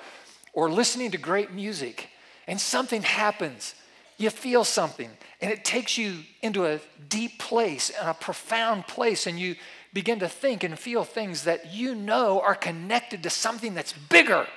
or 0.54 0.71
listening 0.71 1.12
to 1.12 1.17
great 1.17 1.52
music, 1.52 2.08
and 2.47 2.60
something 2.60 3.02
happens. 3.02 3.76
You 4.15 4.30
feel 4.30 4.63
something, 4.63 5.10
and 5.41 5.52
it 5.52 5.65
takes 5.65 5.97
you 5.97 6.19
into 6.41 6.65
a 6.65 6.80
deep 7.10 7.38
place 7.38 7.89
and 7.89 8.08
a 8.08 8.13
profound 8.13 8.88
place, 8.88 9.28
and 9.28 9.38
you 9.38 9.58
begin 9.91 10.19
to 10.19 10.30
think 10.30 10.63
and 10.63 10.80
feel 10.80 11.04
things 11.04 11.43
that 11.43 11.74
you 11.74 11.95
know 11.95 12.39
are 12.39 12.56
connected 12.56 13.24
to 13.24 13.30
something 13.30 13.74
that's 13.74 13.91
bigger 13.91 14.47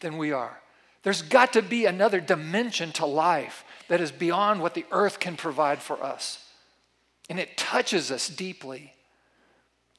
than 0.00 0.18
we 0.18 0.32
are. 0.32 0.60
There's 1.04 1.22
got 1.22 1.52
to 1.52 1.62
be 1.62 1.86
another 1.86 2.18
dimension 2.18 2.90
to 2.94 3.06
life 3.06 3.64
that 3.86 4.00
is 4.00 4.10
beyond 4.10 4.60
what 4.60 4.74
the 4.74 4.86
earth 4.90 5.20
can 5.20 5.36
provide 5.36 5.80
for 5.80 6.02
us. 6.02 6.43
And 7.28 7.40
it 7.40 7.56
touches 7.56 8.10
us 8.10 8.28
deeply. 8.28 8.92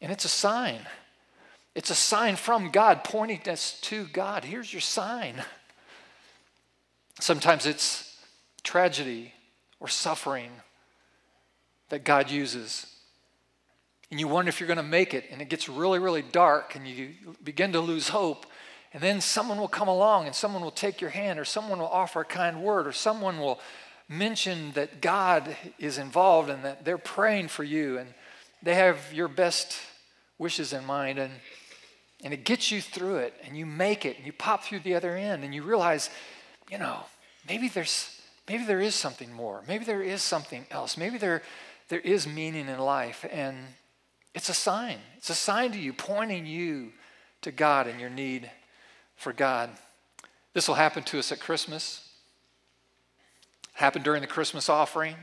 And 0.01 0.11
it's 0.11 0.25
a 0.25 0.29
sign. 0.29 0.81
It's 1.73 1.89
a 1.89 1.95
sign 1.95 2.35
from 2.35 2.71
God 2.71 3.03
pointing 3.03 3.41
us 3.49 3.79
to 3.81 4.05
God. 4.07 4.45
Here's 4.45 4.71
your 4.71 4.81
sign. 4.81 5.43
Sometimes 7.19 7.65
it's 7.65 8.17
tragedy 8.63 9.33
or 9.79 9.87
suffering 9.87 10.51
that 11.89 12.03
God 12.03 12.29
uses 12.29 12.95
and 14.11 14.19
you 14.19 14.27
wonder 14.27 14.49
if 14.49 14.59
you're 14.59 14.67
going 14.67 14.77
to 14.77 14.83
make 14.83 15.13
it, 15.13 15.25
and 15.31 15.41
it 15.41 15.49
gets 15.49 15.67
really, 15.67 15.99
really 15.99 16.21
dark, 16.21 16.75
and 16.75 16.87
you 16.87 17.11
begin 17.43 17.73
to 17.73 17.79
lose 17.79 18.09
hope. 18.09 18.45
And 18.93 19.01
then 19.01 19.19
someone 19.19 19.57
will 19.57 19.67
come 19.67 19.89
along 19.89 20.25
and 20.25 20.33
someone 20.33 20.61
will 20.61 20.71
take 20.71 21.01
your 21.01 21.09
hand, 21.09 21.39
or 21.39 21.43
someone 21.43 21.79
will 21.79 21.87
offer 21.87 22.21
a 22.21 22.25
kind 22.25 22.61
word, 22.61 22.87
or 22.87 22.91
someone 22.91 23.39
will 23.39 23.59
mention 24.07 24.71
that 24.73 25.01
God 25.01 25.55
is 25.79 25.97
involved 25.97 26.49
and 26.49 26.63
that 26.63 26.85
they're 26.85 26.97
praying 26.97 27.47
for 27.47 27.63
you 27.63 27.97
and 27.97 28.13
they 28.61 28.75
have 28.75 29.13
your 29.13 29.27
best 29.27 29.77
wishes 30.37 30.73
in 30.73 30.85
mind. 30.85 31.19
And, 31.19 31.31
and 32.23 32.33
it 32.33 32.43
gets 32.43 32.71
you 32.71 32.81
through 32.81 33.17
it, 33.17 33.33
and 33.45 33.55
you 33.55 33.65
make 33.65 34.05
it, 34.05 34.17
and 34.17 34.25
you 34.25 34.33
pop 34.33 34.63
through 34.63 34.79
the 34.79 34.95
other 34.95 35.15
end, 35.15 35.43
and 35.43 35.53
you 35.53 35.61
realize, 35.61 36.09
you 36.71 36.79
know, 36.79 37.01
maybe 37.47 37.67
there's 37.67 38.19
maybe 38.47 38.63
there 38.65 38.81
is 38.81 38.95
something 38.95 39.31
more. 39.31 39.63
Maybe 39.67 39.85
there 39.85 40.01
is 40.01 40.21
something 40.21 40.65
else. 40.71 40.97
Maybe 40.97 41.17
there 41.17 41.43
there 41.89 41.99
is 41.99 42.27
meaning 42.27 42.67
in 42.67 42.79
life. 42.79 43.25
And 43.31 43.57
it's 44.33 44.49
a 44.49 44.53
sign. 44.53 44.97
It's 45.17 45.29
a 45.29 45.35
sign 45.35 45.71
to 45.73 45.77
you, 45.77 45.93
pointing 45.93 46.45
you 46.45 46.93
to 47.41 47.51
God 47.51 47.87
and 47.87 47.99
your 47.99 48.09
need 48.09 48.49
for 49.15 49.31
God. 49.31 49.69
This 50.53 50.67
will 50.67 50.75
happen 50.75 51.03
to 51.03 51.19
us 51.19 51.31
at 51.31 51.39
Christmas. 51.39 52.04
Happen 53.75 54.01
during 54.01 54.21
the 54.21 54.27
Christmas 54.27 54.67
offering. 54.67 55.15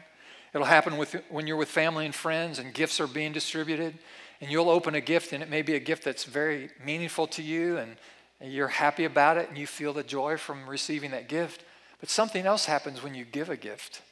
It'll 0.54 0.66
happen 0.66 0.96
with, 0.96 1.16
when 1.28 1.46
you're 1.46 1.56
with 1.56 1.68
family 1.68 2.06
and 2.06 2.14
friends 2.14 2.58
and 2.58 2.72
gifts 2.72 3.00
are 3.00 3.06
being 3.06 3.32
distributed. 3.32 3.98
And 4.40 4.50
you'll 4.50 4.70
open 4.70 4.96
a 4.96 5.00
gift, 5.00 5.32
and 5.32 5.40
it 5.40 5.48
may 5.48 5.62
be 5.62 5.74
a 5.74 5.80
gift 5.80 6.04
that's 6.04 6.24
very 6.24 6.70
meaningful 6.84 7.28
to 7.28 7.42
you, 7.42 7.76
and, 7.76 7.94
and 8.40 8.52
you're 8.52 8.66
happy 8.66 9.04
about 9.04 9.36
it, 9.36 9.48
and 9.48 9.56
you 9.56 9.68
feel 9.68 9.92
the 9.92 10.02
joy 10.02 10.36
from 10.36 10.68
receiving 10.68 11.12
that 11.12 11.28
gift. 11.28 11.62
But 12.00 12.10
something 12.10 12.44
else 12.44 12.64
happens 12.64 13.04
when 13.04 13.14
you 13.14 13.24
give 13.24 13.50
a 13.50 13.56
gift. 13.56 14.02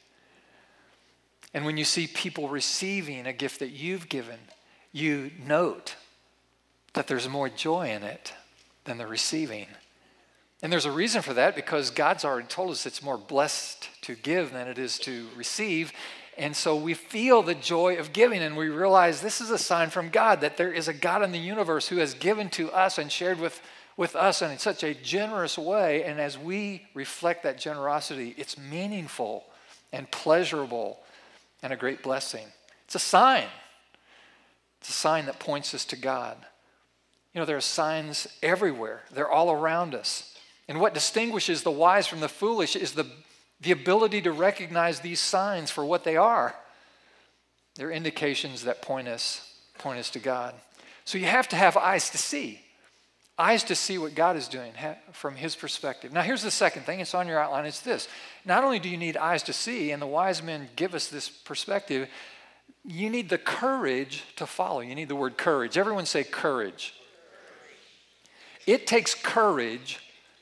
And 1.53 1.65
when 1.65 1.75
you 1.75 1.83
see 1.83 2.07
people 2.07 2.47
receiving 2.47 3.27
a 3.27 3.33
gift 3.33 3.59
that 3.59 3.71
you've 3.71 4.07
given, 4.07 4.39
you 4.93 5.31
note 5.45 5.95
that 6.93 7.07
there's 7.07 7.27
more 7.27 7.49
joy 7.49 7.89
in 7.89 8.03
it 8.03 8.33
than 8.85 8.97
the 8.97 9.07
receiving. 9.07 9.67
And 10.61 10.71
there's 10.71 10.85
a 10.85 10.91
reason 10.91 11.21
for 11.21 11.33
that 11.33 11.55
because 11.55 11.89
God's 11.89 12.23
already 12.23 12.47
told 12.47 12.71
us 12.71 12.85
it's 12.85 13.01
more 13.01 13.17
blessed 13.17 13.89
to 14.01 14.15
give 14.15 14.53
than 14.53 14.67
it 14.67 14.77
is 14.77 14.99
to 14.99 15.27
receive. 15.35 15.91
And 16.37 16.55
so 16.55 16.75
we 16.75 16.93
feel 16.93 17.41
the 17.41 17.55
joy 17.55 17.97
of 17.97 18.13
giving 18.13 18.41
and 18.41 18.55
we 18.55 18.69
realize 18.69 19.21
this 19.21 19.41
is 19.41 19.49
a 19.49 19.57
sign 19.57 19.89
from 19.89 20.09
God 20.09 20.41
that 20.41 20.57
there 20.57 20.71
is 20.71 20.87
a 20.87 20.93
God 20.93 21.23
in 21.23 21.31
the 21.31 21.39
universe 21.39 21.87
who 21.87 21.97
has 21.97 22.13
given 22.13 22.49
to 22.51 22.71
us 22.71 22.97
and 22.97 23.11
shared 23.11 23.39
with, 23.39 23.61
with 23.97 24.15
us 24.15 24.41
in 24.41 24.57
such 24.59 24.83
a 24.83 24.93
generous 24.93 25.57
way. 25.57 26.03
And 26.03 26.19
as 26.19 26.37
we 26.37 26.87
reflect 26.93 27.43
that 27.43 27.57
generosity, 27.57 28.35
it's 28.37 28.57
meaningful 28.57 29.45
and 29.91 30.09
pleasurable 30.11 30.99
and 31.63 31.73
a 31.73 31.77
great 31.77 32.03
blessing. 32.03 32.45
It's 32.85 32.95
a 32.95 32.99
sign. 32.99 33.47
It's 34.79 34.89
a 34.89 34.93
sign 34.93 35.25
that 35.25 35.39
points 35.39 35.73
us 35.73 35.85
to 35.85 35.95
God. 35.95 36.37
You 37.33 37.39
know, 37.39 37.45
there 37.45 37.57
are 37.57 37.61
signs 37.61 38.27
everywhere, 38.43 39.03
they're 39.11 39.29
all 39.29 39.51
around 39.51 39.95
us. 39.95 40.30
And 40.71 40.79
what 40.79 40.93
distinguishes 40.93 41.63
the 41.63 41.69
wise 41.69 42.07
from 42.07 42.21
the 42.21 42.29
foolish 42.29 42.77
is 42.77 42.93
the, 42.93 43.05
the 43.59 43.71
ability 43.71 44.21
to 44.21 44.31
recognize 44.31 45.01
these 45.01 45.19
signs 45.19 45.69
for 45.69 45.83
what 45.83 46.05
they 46.05 46.15
are. 46.15 46.55
They're 47.75 47.91
indications 47.91 48.63
that 48.63 48.81
point 48.81 49.09
us, 49.09 49.53
point 49.79 49.99
us 49.99 50.09
to 50.11 50.19
God. 50.19 50.55
So 51.03 51.17
you 51.17 51.25
have 51.25 51.49
to 51.49 51.57
have 51.57 51.75
eyes 51.75 52.09
to 52.11 52.17
see 52.17 52.61
eyes 53.37 53.65
to 53.65 53.75
see 53.75 53.97
what 53.97 54.15
God 54.15 54.37
is 54.37 54.47
doing 54.47 54.71
from 55.11 55.35
his 55.35 55.57
perspective. 55.57 56.13
Now, 56.13 56.21
here's 56.21 56.43
the 56.43 56.51
second 56.51 56.83
thing 56.83 57.01
it's 57.01 57.13
on 57.13 57.27
your 57.27 57.39
outline 57.39 57.65
it's 57.65 57.81
this. 57.81 58.07
Not 58.45 58.63
only 58.63 58.79
do 58.79 58.87
you 58.87 58.97
need 58.97 59.17
eyes 59.17 59.43
to 59.43 59.53
see, 59.53 59.91
and 59.91 60.01
the 60.01 60.07
wise 60.07 60.41
men 60.41 60.69
give 60.77 60.95
us 60.95 61.07
this 61.07 61.27
perspective, 61.27 62.07
you 62.85 63.09
need 63.09 63.27
the 63.27 63.37
courage 63.37 64.23
to 64.37 64.45
follow. 64.45 64.79
You 64.79 64.95
need 64.95 65.09
the 65.09 65.17
word 65.17 65.37
courage. 65.37 65.77
Everyone 65.77 66.05
say 66.05 66.23
courage. 66.23 66.93
It 68.65 68.87
takes 68.87 69.13
courage 69.13 69.99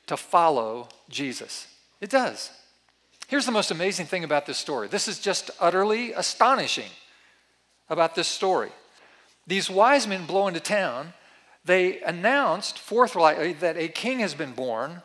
to 0.10 0.18
follow 0.18 0.90
Jesus. 1.10 1.68
It 2.02 2.10
does. 2.10 2.52
Here's 3.28 3.46
the 3.46 3.52
most 3.52 3.72
amazing 3.72 4.06
thing 4.06 4.24
about 4.24 4.46
this 4.46 4.58
story. 4.58 4.88
This 4.88 5.08
is 5.08 5.20
just 5.20 5.50
utterly 5.60 6.14
astonishing 6.14 6.90
about 7.90 8.16
this 8.16 8.28
story. 8.28 8.72
These 9.48 9.70
wise 9.70 10.06
men 10.06 10.26
blow 10.26 10.48
into 10.48 10.60
town 10.60 11.14
they 11.66 12.02
announced 12.02 12.80
forthrightly 12.80 13.54
that 13.54 13.78
a 13.78 13.90
king 13.90 14.20
has 14.20 14.34
been 14.34 14.54
born. 14.54 15.02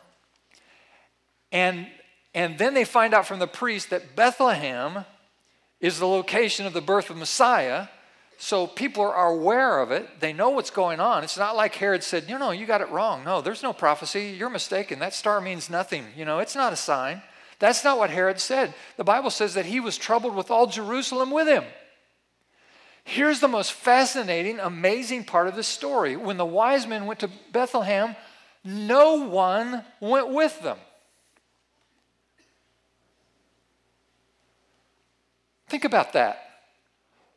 And, 1.51 1.87
and 2.33 2.57
then 2.57 2.73
they 2.73 2.85
find 2.85 3.13
out 3.13 3.27
from 3.27 3.39
the 3.39 3.47
priest 3.47 3.89
that 3.89 4.15
Bethlehem 4.15 5.05
is 5.79 5.99
the 5.99 6.07
location 6.07 6.65
of 6.65 6.73
the 6.73 6.81
birth 6.81 7.09
of 7.09 7.17
Messiah. 7.17 7.87
So 8.37 8.67
people 8.67 9.03
are 9.03 9.29
aware 9.29 9.79
of 9.79 9.91
it. 9.91 10.19
They 10.19 10.33
know 10.33 10.49
what's 10.49 10.69
going 10.69 10.99
on. 10.99 11.23
It's 11.23 11.37
not 11.37 11.55
like 11.55 11.75
Herod 11.75 12.03
said, 12.03 12.29
you 12.29 12.37
know, 12.37 12.51
you 12.51 12.65
got 12.65 12.81
it 12.81 12.89
wrong. 12.89 13.23
No, 13.23 13.41
there's 13.41 13.63
no 13.63 13.73
prophecy. 13.73 14.35
You're 14.37 14.49
mistaken. 14.49 14.99
That 14.99 15.13
star 15.13 15.39
means 15.39 15.69
nothing. 15.69 16.05
You 16.17 16.25
know, 16.25 16.39
it's 16.39 16.55
not 16.55 16.73
a 16.73 16.75
sign. 16.75 17.21
That's 17.59 17.83
not 17.83 17.97
what 17.97 18.09
Herod 18.09 18.39
said. 18.39 18.73
The 18.97 19.05
Bible 19.05 19.29
says 19.29 19.53
that 19.53 19.65
he 19.65 19.79
was 19.79 19.97
troubled 19.97 20.35
with 20.35 20.51
all 20.51 20.67
Jerusalem 20.67 21.31
with 21.31 21.47
him. 21.47 21.63
Here's 23.05 23.39
the 23.39 23.47
most 23.47 23.71
fascinating, 23.71 24.59
amazing 24.59 25.25
part 25.25 25.47
of 25.47 25.55
the 25.55 25.63
story. 25.63 26.15
When 26.17 26.37
the 26.37 26.45
wise 26.45 26.87
men 26.87 27.05
went 27.05 27.19
to 27.21 27.29
Bethlehem, 27.51 28.15
no 28.63 29.27
one 29.27 29.85
went 30.01 30.29
with 30.29 30.59
them. 30.61 30.77
Think 35.67 35.85
about 35.85 36.13
that. 36.13 36.44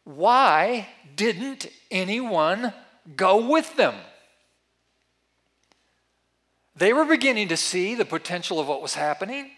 Why 0.08 0.88
didn't 1.16 1.66
anyone 1.90 2.72
go 3.14 3.46
with 3.46 3.76
them? 3.76 3.94
They 6.74 6.94
were 6.94 7.04
beginning 7.04 7.48
to 7.48 7.58
see 7.58 7.94
the 7.94 8.06
potential 8.06 8.58
of 8.58 8.68
what 8.68 8.80
was 8.80 8.94
happening. 8.94 9.50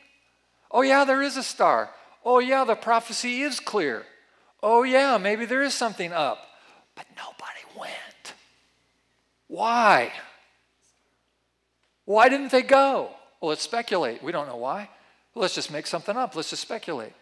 Oh, 0.73 0.83
yeah, 0.83 1.05
there 1.05 1.23
is 1.23 1.37
a 1.37 1.45
star. 1.45 1.91
Oh, 2.25 2.41
yeah, 2.41 2.65
the 2.65 2.75
prophecy 2.75 3.43
is 3.43 3.61
clear 3.61 4.05
oh, 4.61 4.83
yeah, 4.83 5.19
maybe 5.19 5.47
there 5.47 5.63
is 5.63 5.73
something 5.73 6.13
up. 6.13 6.49
But 6.97 7.07
nobody 7.17 7.79
went. 7.79 8.35
Why? 9.47 10.13
Why 12.05 12.29
didn't 12.29 12.51
they 12.51 12.63
go? 12.63 13.11
Well, 13.41 13.51
let's 13.51 13.63
speculate. 13.63 14.21
We 14.21 14.33
don't 14.33 14.49
know 14.49 14.57
why. 14.57 14.91
Let's 15.37 15.55
just 15.55 15.71
make 15.71 15.87
something 15.87 16.17
up. 16.17 16.35
Let's 16.35 16.51
just 16.51 16.61
speculate. 16.61 17.13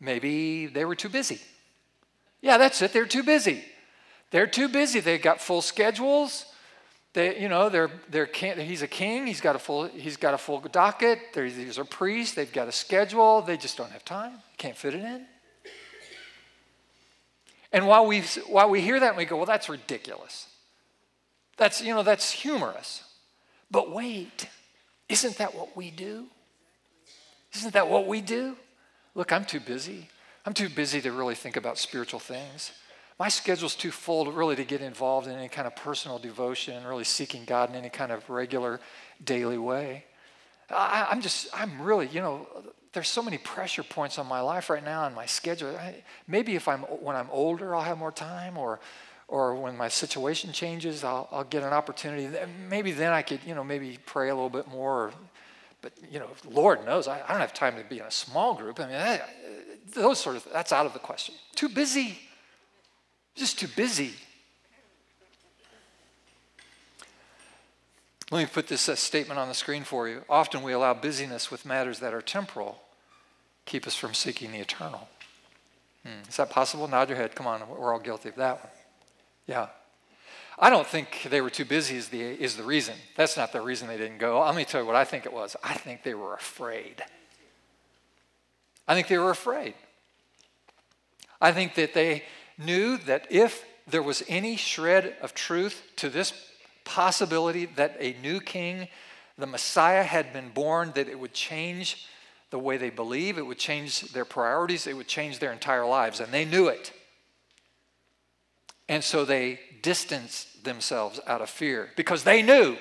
Maybe 0.00 0.66
they 0.66 0.84
were 0.84 0.94
too 0.94 1.08
busy. 1.08 1.40
Yeah, 2.40 2.58
that's 2.58 2.80
it. 2.82 2.92
They're 2.92 3.06
too 3.06 3.22
busy. 3.22 3.64
They're 4.30 4.46
too 4.46 4.68
busy. 4.68 5.00
They've 5.00 5.20
got 5.20 5.40
full 5.40 5.62
schedules. 5.62 6.44
They, 7.14 7.40
you 7.40 7.48
know, 7.48 7.68
they're, 7.68 7.90
they're, 8.10 8.26
he's 8.26 8.82
a 8.82 8.86
king. 8.86 9.26
He's 9.26 9.40
got 9.40 9.56
a 9.56 9.58
full, 9.58 9.88
he's 9.88 10.16
got 10.16 10.34
a 10.34 10.38
full 10.38 10.60
docket. 10.60 11.18
They're, 11.32 11.50
these 11.50 11.78
are 11.78 11.84
priests. 11.84 12.34
They've 12.34 12.52
got 12.52 12.68
a 12.68 12.72
schedule. 12.72 13.42
They 13.42 13.56
just 13.56 13.76
don't 13.76 13.90
have 13.90 14.04
time. 14.04 14.32
Can't 14.56 14.76
fit 14.76 14.94
it 14.94 15.02
in. 15.02 15.26
And 17.72 17.86
while 17.86 18.06
we, 18.06 18.22
while 18.46 18.70
we 18.70 18.80
hear 18.80 19.00
that, 19.00 19.16
we 19.16 19.24
go, 19.24 19.36
well, 19.36 19.46
that's 19.46 19.68
ridiculous. 19.68 20.46
That's, 21.56 21.82
you 21.82 21.94
know, 21.94 22.02
that's 22.02 22.30
humorous. 22.30 23.02
But 23.70 23.92
wait, 23.92 24.48
isn't 25.08 25.36
that 25.38 25.54
what 25.54 25.76
we 25.76 25.90
do? 25.90 26.26
Isn't 27.54 27.72
that 27.74 27.88
what 27.88 28.06
we 28.06 28.20
do? 28.20 28.56
Look, 29.14 29.32
I'm 29.32 29.44
too 29.44 29.60
busy. 29.60 30.08
I'm 30.48 30.54
too 30.54 30.70
busy 30.70 31.02
to 31.02 31.12
really 31.12 31.34
think 31.34 31.58
about 31.58 31.76
spiritual 31.76 32.20
things. 32.20 32.72
My 33.18 33.28
schedule's 33.28 33.74
too 33.74 33.90
full 33.90 34.24
to 34.24 34.30
really 34.30 34.56
to 34.56 34.64
get 34.64 34.80
involved 34.80 35.26
in 35.26 35.34
any 35.34 35.50
kind 35.50 35.66
of 35.66 35.76
personal 35.76 36.18
devotion, 36.18 36.74
and 36.74 36.88
really 36.88 37.04
seeking 37.04 37.44
God 37.44 37.68
in 37.68 37.76
any 37.76 37.90
kind 37.90 38.10
of 38.10 38.30
regular 38.30 38.80
daily 39.22 39.58
way. 39.58 40.06
I, 40.70 41.08
am 41.10 41.20
just, 41.20 41.48
I'm 41.52 41.82
really, 41.82 42.06
you 42.06 42.22
know, 42.22 42.46
there's 42.94 43.10
so 43.10 43.20
many 43.20 43.36
pressure 43.36 43.82
points 43.82 44.18
on 44.18 44.26
my 44.26 44.40
life 44.40 44.70
right 44.70 44.82
now 44.82 45.04
and 45.04 45.14
my 45.14 45.26
schedule. 45.26 45.76
I, 45.76 46.02
maybe 46.26 46.56
if 46.56 46.66
I'm 46.66 46.80
when 46.80 47.14
I'm 47.14 47.28
older, 47.30 47.76
I'll 47.76 47.82
have 47.82 47.98
more 47.98 48.10
time, 48.10 48.56
or 48.56 48.80
or 49.28 49.54
when 49.54 49.76
my 49.76 49.88
situation 49.88 50.50
changes, 50.54 51.04
I'll, 51.04 51.28
I'll 51.30 51.44
get 51.44 51.62
an 51.62 51.74
opportunity. 51.74 52.26
Maybe 52.70 52.92
then 52.92 53.12
I 53.12 53.20
could, 53.20 53.40
you 53.46 53.54
know, 53.54 53.64
maybe 53.64 53.98
pray 54.06 54.30
a 54.30 54.34
little 54.34 54.48
bit 54.48 54.66
more. 54.66 55.12
But 55.82 55.92
you 56.10 56.18
know, 56.18 56.30
Lord 56.48 56.86
knows 56.86 57.06
I, 57.06 57.20
I 57.22 57.32
don't 57.32 57.40
have 57.40 57.52
time 57.52 57.76
to 57.76 57.84
be 57.84 57.98
in 57.98 58.06
a 58.06 58.10
small 58.10 58.54
group. 58.54 58.80
I 58.80 58.86
mean, 58.86 59.20
those 59.94 60.18
sort 60.18 60.36
of 60.36 60.46
that's 60.52 60.72
out 60.72 60.86
of 60.86 60.92
the 60.92 60.98
question. 60.98 61.34
Too 61.54 61.68
busy. 61.68 62.18
Just 63.34 63.58
too 63.58 63.68
busy. 63.68 64.12
Let 68.30 68.40
me 68.40 68.46
put 68.46 68.68
this 68.68 68.88
uh, 68.88 68.94
statement 68.94 69.40
on 69.40 69.48
the 69.48 69.54
screen 69.54 69.84
for 69.84 70.06
you. 70.08 70.22
Often 70.28 70.62
we 70.62 70.72
allow 70.72 70.92
busyness 70.92 71.50
with 71.50 71.64
matters 71.64 72.00
that 72.00 72.12
are 72.12 72.20
temporal 72.20 72.82
keep 73.68 73.86
us 73.86 73.94
from 73.94 74.14
seeking 74.14 74.50
the 74.50 74.58
eternal. 74.58 75.08
Hmm. 76.04 76.28
Is 76.28 76.38
that 76.38 76.50
possible? 76.50 76.88
Nod 76.88 77.08
your 77.08 77.18
head. 77.18 77.34
Come 77.34 77.46
on, 77.46 77.62
we're 77.68 77.92
all 77.92 78.00
guilty 78.00 78.30
of 78.30 78.36
that 78.36 78.60
one. 78.60 78.72
Yeah. 79.46 79.68
I 80.58 80.70
don't 80.70 80.86
think 80.86 81.28
they 81.30 81.40
were 81.40 81.50
too 81.50 81.64
busy 81.64 81.96
is 81.96 82.08
the, 82.08 82.20
is 82.20 82.56
the 82.56 82.64
reason. 82.64 82.94
That's 83.14 83.36
not 83.36 83.52
the 83.52 83.60
reason 83.60 83.86
they 83.86 83.98
didn't 83.98 84.18
go. 84.18 84.40
Let 84.40 84.56
me 84.56 84.64
tell 84.64 84.80
you 84.80 84.86
what 84.86 84.96
I 84.96 85.04
think 85.04 85.26
it 85.26 85.32
was. 85.32 85.54
I 85.62 85.74
think 85.74 86.02
they 86.02 86.14
were 86.14 86.34
afraid. 86.34 87.04
I 88.88 88.94
think 88.94 89.06
they 89.06 89.18
were 89.18 89.30
afraid. 89.30 89.74
I 91.40 91.52
think 91.52 91.76
that 91.76 91.94
they 91.94 92.24
knew 92.56 92.96
that 92.98 93.26
if 93.30 93.64
there 93.86 94.02
was 94.02 94.22
any 94.28 94.56
shred 94.56 95.14
of 95.22 95.34
truth 95.34 95.82
to 95.96 96.08
this 96.08 96.32
possibility 96.84 97.66
that 97.66 97.96
a 98.00 98.16
new 98.22 98.40
king, 98.40 98.88
the 99.36 99.46
Messiah, 99.46 100.02
had 100.02 100.32
been 100.32 100.48
born, 100.48 100.92
that 100.94 101.08
it 101.08 101.20
would 101.20 101.34
change 101.34 102.08
the 102.50 102.58
way 102.58 102.78
they 102.78 102.90
believe, 102.90 103.36
it 103.36 103.46
would 103.46 103.58
change 103.58 104.00
their 104.12 104.24
priorities, 104.24 104.86
it 104.86 104.96
would 104.96 105.06
change 105.06 105.38
their 105.38 105.52
entire 105.52 105.86
lives. 105.86 106.18
And 106.18 106.32
they 106.32 106.46
knew 106.46 106.68
it. 106.68 106.92
And 108.88 109.04
so 109.04 109.26
they 109.26 109.60
distanced 109.82 110.64
themselves 110.64 111.20
out 111.26 111.42
of 111.42 111.50
fear 111.50 111.90
because 111.94 112.24
they 112.24 112.42
knew 112.42 112.78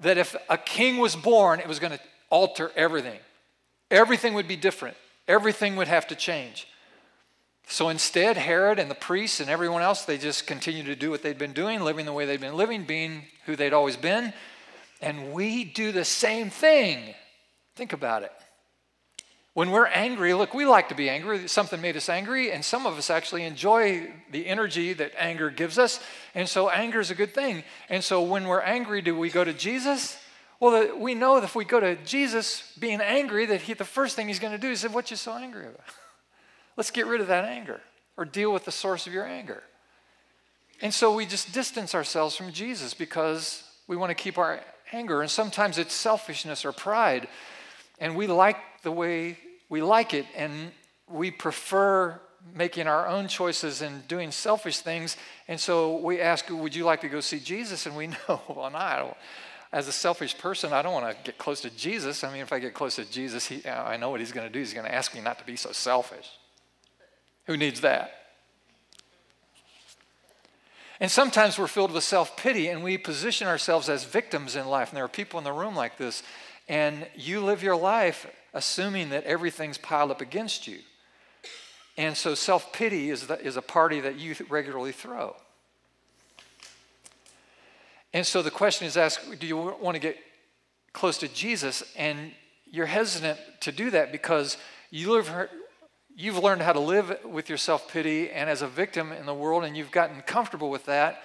that 0.00 0.16
if 0.16 0.34
a 0.48 0.56
king 0.58 0.96
was 0.96 1.14
born, 1.14 1.60
it 1.60 1.68
was 1.68 1.78
going 1.78 1.92
to 1.92 2.00
alter 2.30 2.72
everything. 2.74 3.20
Everything 3.90 4.32
would 4.34 4.48
be 4.48 4.56
different, 4.56 4.96
everything 5.28 5.76
would 5.76 5.88
have 5.88 6.06
to 6.08 6.14
change. 6.14 6.66
So 7.68 7.88
instead, 7.88 8.36
Herod 8.36 8.78
and 8.78 8.90
the 8.90 8.94
priests 8.94 9.40
and 9.40 9.48
everyone 9.48 9.82
else, 9.82 10.04
they 10.04 10.18
just 10.18 10.46
continued 10.46 10.86
to 10.86 10.96
do 10.96 11.10
what 11.10 11.22
they'd 11.22 11.38
been 11.38 11.52
doing, 11.52 11.80
living 11.80 12.06
the 12.06 12.12
way 12.12 12.26
they'd 12.26 12.40
been 12.40 12.56
living, 12.56 12.84
being 12.84 13.24
who 13.46 13.56
they'd 13.56 13.72
always 13.72 13.96
been. 13.96 14.32
And 15.00 15.32
we 15.32 15.64
do 15.64 15.90
the 15.92 16.04
same 16.04 16.50
thing. 16.50 17.14
Think 17.74 17.92
about 17.92 18.22
it. 18.22 18.32
When 19.54 19.70
we're 19.70 19.86
angry, 19.86 20.32
look, 20.32 20.54
we 20.54 20.64
like 20.64 20.88
to 20.88 20.94
be 20.94 21.10
angry. 21.10 21.46
Something 21.46 21.80
made 21.82 21.96
us 21.96 22.08
angry, 22.08 22.50
and 22.52 22.64
some 22.64 22.86
of 22.86 22.96
us 22.96 23.10
actually 23.10 23.44
enjoy 23.44 24.10
the 24.30 24.46
energy 24.46 24.94
that 24.94 25.12
anger 25.18 25.50
gives 25.50 25.78
us. 25.78 26.00
And 26.34 26.48
so, 26.48 26.70
anger 26.70 27.00
is 27.00 27.10
a 27.10 27.14
good 27.14 27.34
thing. 27.34 27.62
And 27.90 28.02
so, 28.02 28.22
when 28.22 28.46
we're 28.46 28.62
angry, 28.62 29.02
do 29.02 29.14
we 29.16 29.28
go 29.28 29.44
to 29.44 29.52
Jesus? 29.52 30.16
Well, 30.62 30.96
we 30.96 31.16
know 31.16 31.34
that 31.34 31.42
if 31.42 31.56
we 31.56 31.64
go 31.64 31.80
to 31.80 31.96
Jesus 32.04 32.62
being 32.78 33.00
angry, 33.00 33.46
that 33.46 33.62
he, 33.62 33.74
the 33.74 33.84
first 33.84 34.14
thing 34.14 34.28
he's 34.28 34.38
going 34.38 34.52
to 34.52 34.60
do 34.60 34.70
is 34.70 34.78
say, 34.78 34.86
What 34.86 35.10
you 35.10 35.16
so 35.16 35.32
angry 35.32 35.62
about? 35.62 35.80
Let's 36.76 36.92
get 36.92 37.08
rid 37.08 37.20
of 37.20 37.26
that 37.26 37.44
anger 37.44 37.80
or 38.16 38.24
deal 38.24 38.52
with 38.52 38.64
the 38.64 38.70
source 38.70 39.08
of 39.08 39.12
your 39.12 39.26
anger. 39.26 39.64
And 40.80 40.94
so 40.94 41.16
we 41.16 41.26
just 41.26 41.52
distance 41.52 41.96
ourselves 41.96 42.36
from 42.36 42.52
Jesus 42.52 42.94
because 42.94 43.64
we 43.88 43.96
want 43.96 44.10
to 44.10 44.14
keep 44.14 44.38
our 44.38 44.60
anger. 44.92 45.20
And 45.20 45.28
sometimes 45.28 45.78
it's 45.78 45.94
selfishness 45.94 46.64
or 46.64 46.70
pride. 46.70 47.26
And 47.98 48.14
we 48.14 48.28
like 48.28 48.58
the 48.84 48.92
way 48.92 49.38
we 49.68 49.82
like 49.82 50.14
it. 50.14 50.26
And 50.36 50.70
we 51.08 51.32
prefer 51.32 52.20
making 52.54 52.86
our 52.86 53.08
own 53.08 53.26
choices 53.26 53.82
and 53.82 54.06
doing 54.06 54.30
selfish 54.30 54.78
things. 54.78 55.16
And 55.48 55.58
so 55.58 55.96
we 55.96 56.20
ask, 56.20 56.48
Would 56.48 56.76
you 56.76 56.84
like 56.84 57.00
to 57.00 57.08
go 57.08 57.18
see 57.18 57.40
Jesus? 57.40 57.84
And 57.86 57.96
we 57.96 58.06
know, 58.28 58.40
well, 58.46 58.70
no, 58.70 58.78
I 58.78 58.98
don't. 59.00 59.16
As 59.72 59.88
a 59.88 59.92
selfish 59.92 60.36
person, 60.36 60.72
I 60.72 60.82
don't 60.82 60.92
want 60.92 61.16
to 61.16 61.24
get 61.24 61.38
close 61.38 61.62
to 61.62 61.70
Jesus. 61.70 62.24
I 62.24 62.32
mean, 62.32 62.42
if 62.42 62.52
I 62.52 62.58
get 62.58 62.74
close 62.74 62.96
to 62.96 63.10
Jesus, 63.10 63.46
he, 63.46 63.64
uh, 63.64 63.82
I 63.82 63.96
know 63.96 64.10
what 64.10 64.20
he's 64.20 64.32
going 64.32 64.46
to 64.46 64.52
do. 64.52 64.58
He's 64.58 64.74
going 64.74 64.86
to 64.86 64.94
ask 64.94 65.14
me 65.14 65.20
not 65.22 65.38
to 65.38 65.44
be 65.44 65.56
so 65.56 65.72
selfish. 65.72 66.28
Who 67.46 67.56
needs 67.56 67.80
that? 67.80 68.12
And 71.00 71.10
sometimes 71.10 71.58
we're 71.58 71.66
filled 71.66 71.90
with 71.90 72.04
self 72.04 72.36
pity 72.36 72.68
and 72.68 72.84
we 72.84 72.98
position 72.98 73.48
ourselves 73.48 73.88
as 73.88 74.04
victims 74.04 74.56
in 74.56 74.68
life. 74.68 74.90
And 74.90 74.96
there 74.96 75.04
are 75.04 75.08
people 75.08 75.38
in 75.38 75.44
the 75.44 75.52
room 75.52 75.74
like 75.74 75.96
this. 75.96 76.22
And 76.68 77.08
you 77.16 77.40
live 77.40 77.62
your 77.62 77.74
life 77.74 78.26
assuming 78.54 79.10
that 79.10 79.24
everything's 79.24 79.78
piled 79.78 80.10
up 80.10 80.20
against 80.20 80.68
you. 80.68 80.78
And 81.96 82.16
so 82.16 82.34
self 82.34 82.72
pity 82.72 83.10
is, 83.10 83.28
is 83.30 83.56
a 83.56 83.62
party 83.62 84.00
that 84.00 84.18
you 84.18 84.36
regularly 84.48 84.92
throw. 84.92 85.34
And 88.12 88.26
so 88.26 88.42
the 88.42 88.50
question 88.50 88.86
is 88.86 88.96
asked 88.96 89.38
do 89.40 89.46
you 89.46 89.56
want 89.56 89.94
to 89.94 90.00
get 90.00 90.16
close 90.92 91.18
to 91.18 91.28
Jesus? 91.28 91.82
And 91.96 92.32
you're 92.70 92.86
hesitant 92.86 93.38
to 93.60 93.72
do 93.72 93.90
that 93.90 94.12
because 94.12 94.56
you 94.90 95.12
live, 95.12 95.30
you've 96.14 96.38
learned 96.38 96.62
how 96.62 96.72
to 96.72 96.80
live 96.80 97.18
with 97.24 97.48
your 97.48 97.58
self 97.58 97.90
pity 97.90 98.30
and 98.30 98.50
as 98.50 98.62
a 98.62 98.68
victim 98.68 99.12
in 99.12 99.26
the 99.26 99.34
world, 99.34 99.64
and 99.64 99.76
you've 99.76 99.90
gotten 99.90 100.20
comfortable 100.22 100.70
with 100.70 100.86
that. 100.86 101.22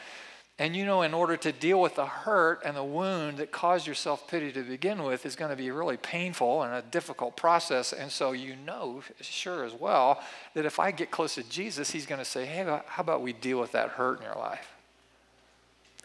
And 0.60 0.76
you 0.76 0.86
know, 0.86 1.04
in 1.04 1.14
order 1.14 1.38
to 1.38 1.52
deal 1.52 1.80
with 1.80 1.96
the 1.96 2.06
hurt 2.08 2.62
and 2.66 2.76
the 2.76 2.84
wound 2.84 3.38
that 3.38 3.52
caused 3.52 3.86
your 3.86 3.96
self 3.96 4.28
pity 4.28 4.52
to 4.54 4.64
begin 4.64 5.04
with, 5.04 5.26
is 5.26 5.36
going 5.36 5.52
to 5.52 5.58
be 5.58 5.70
really 5.70 5.98
painful 5.98 6.64
and 6.64 6.74
a 6.74 6.82
difficult 6.82 7.38
process. 7.38 7.94
And 7.94 8.12
so 8.12 8.32
you 8.32 8.56
know, 8.56 9.04
sure 9.22 9.64
as 9.64 9.74
well, 9.74 10.22
that 10.56 10.66
if 10.66 10.80
I 10.80 10.92
get 10.92 11.12
close 11.12 11.36
to 11.36 11.44
Jesus, 11.44 11.92
He's 11.92 12.06
going 12.06 12.20
to 12.20 12.26
say, 12.26 12.46
Hey, 12.46 12.64
how 12.64 13.02
about 13.02 13.22
we 13.22 13.34
deal 13.34 13.60
with 13.60 13.74
that 13.74 13.90
hurt 13.90 14.18
in 14.20 14.24
your 14.24 14.36
life? 14.36 14.77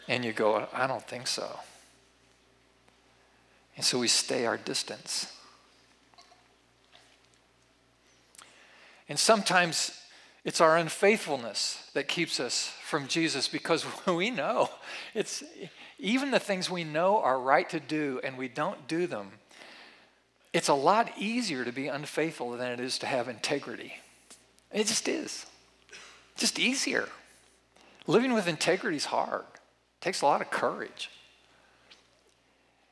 And 0.07 0.25
you 0.25 0.33
go, 0.33 0.67
I 0.73 0.87
don't 0.87 1.05
think 1.07 1.27
so. 1.27 1.59
And 3.75 3.85
so 3.85 3.99
we 3.99 4.07
stay 4.07 4.45
our 4.45 4.57
distance. 4.57 5.31
And 9.09 9.17
sometimes 9.17 9.99
it's 10.43 10.61
our 10.61 10.77
unfaithfulness 10.77 11.89
that 11.93 12.07
keeps 12.07 12.39
us 12.39 12.73
from 12.83 13.07
Jesus 13.07 13.47
because 13.47 13.85
we 14.07 14.29
know 14.29 14.69
it's 15.13 15.43
even 15.99 16.31
the 16.31 16.39
things 16.39 16.69
we 16.69 16.83
know 16.83 17.21
are 17.21 17.39
right 17.39 17.69
to 17.69 17.79
do 17.79 18.19
and 18.23 18.37
we 18.37 18.47
don't 18.47 18.87
do 18.87 19.07
them. 19.07 19.31
It's 20.51 20.67
a 20.67 20.73
lot 20.73 21.11
easier 21.17 21.65
to 21.65 21.71
be 21.71 21.87
unfaithful 21.87 22.51
than 22.51 22.71
it 22.71 22.79
is 22.79 22.99
to 22.99 23.07
have 23.07 23.27
integrity. 23.27 23.93
It 24.71 24.87
just 24.87 25.07
is. 25.07 25.45
Just 26.37 26.59
easier. 26.59 27.09
Living 28.05 28.33
with 28.33 28.47
integrity 28.47 28.97
is 28.97 29.05
hard. 29.05 29.45
Takes 30.03 30.21
a 30.21 30.25
lot 30.25 30.41
of 30.41 30.51
courage. 30.51 31.09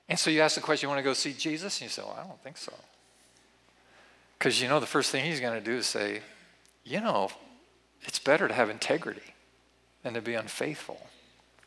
And 0.07 0.17
so 0.17 0.29
you 0.29 0.39
ask 0.39 0.55
the 0.55 0.61
question, 0.61 0.87
you 0.87 0.89
want 0.89 0.99
to 0.99 1.03
go 1.03 1.11
see 1.11 1.33
Jesus? 1.33 1.81
And 1.81 1.87
you 1.87 1.89
say, 1.89 2.03
well, 2.03 2.17
I 2.17 2.25
don't 2.25 2.41
think 2.41 2.55
so. 2.55 2.71
Because 4.39 4.61
you 4.61 4.69
know, 4.69 4.79
the 4.79 4.85
first 4.85 5.11
thing 5.11 5.25
he's 5.25 5.41
going 5.41 5.53
to 5.53 5.59
do 5.59 5.75
is 5.75 5.87
say, 5.87 6.21
you 6.85 7.01
know, 7.01 7.29
it's 8.03 8.17
better 8.17 8.47
to 8.47 8.53
have 8.53 8.69
integrity 8.69 9.33
than 10.03 10.13
to 10.13 10.21
be 10.21 10.35
unfaithful. 10.35 11.05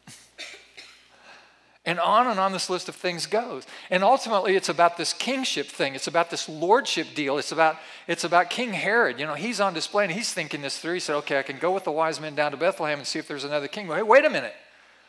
and 1.85 2.00
on 2.00 2.26
and 2.26 2.40
on 2.40 2.52
this 2.52 2.70
list 2.70 2.88
of 2.88 2.94
things 2.94 3.26
goes. 3.26 3.66
And 3.90 4.02
ultimately, 4.02 4.57
it's 4.57 4.70
about 4.70 4.96
this 4.96 5.12
kingship 5.12 5.66
thing. 5.66 5.94
It's 5.94 6.07
about 6.07 6.30
this 6.30 6.48
lordship 6.48 7.09
deal. 7.14 7.37
It's 7.37 7.52
about, 7.52 7.76
it's 8.09 8.24
about 8.24 8.48
King 8.48 8.72
Herod. 8.72 9.20
You 9.20 9.26
know, 9.26 9.35
he's 9.35 9.61
on 9.61 9.74
display 9.74 10.04
and 10.04 10.12
he's 10.12 10.33
thinking 10.33 10.62
this 10.62 10.78
through. 10.78 10.94
He 10.94 11.00
said, 11.00 11.16
okay, 11.16 11.38
I 11.38 11.42
can 11.42 11.59
go 11.59 11.70
with 11.70 11.85
the 11.85 11.92
wise 11.92 12.18
men 12.18 12.35
down 12.35 12.52
to 12.52 12.57
Bethlehem 12.57 12.98
and 12.98 13.07
see 13.07 13.18
if 13.18 13.28
there's 13.28 13.44
another 13.44 13.68
king. 13.68 13.88
Hey, 13.88 14.00
wait 14.00 14.24
a 14.24 14.30
minute. 14.30 14.54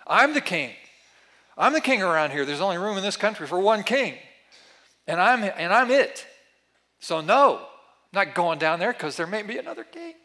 I'm 0.07 0.33
the 0.33 0.41
king. 0.41 0.71
I'm 1.57 1.73
the 1.73 1.81
king 1.81 2.01
around 2.01 2.31
here. 2.31 2.45
There's 2.45 2.61
only 2.61 2.77
room 2.77 2.97
in 2.97 3.03
this 3.03 3.17
country 3.17 3.47
for 3.47 3.59
one 3.59 3.83
king. 3.83 4.15
And 5.07 5.21
I'm, 5.21 5.43
and 5.43 5.73
I'm 5.73 5.91
it. 5.91 6.25
So, 6.99 7.21
no, 7.21 7.57
I'm 7.57 7.65
not 8.13 8.35
going 8.35 8.59
down 8.59 8.79
there 8.79 8.91
because 8.91 9.15
there 9.15 9.27
may 9.27 9.43
be 9.43 9.57
another 9.57 9.83
king. 9.83 10.15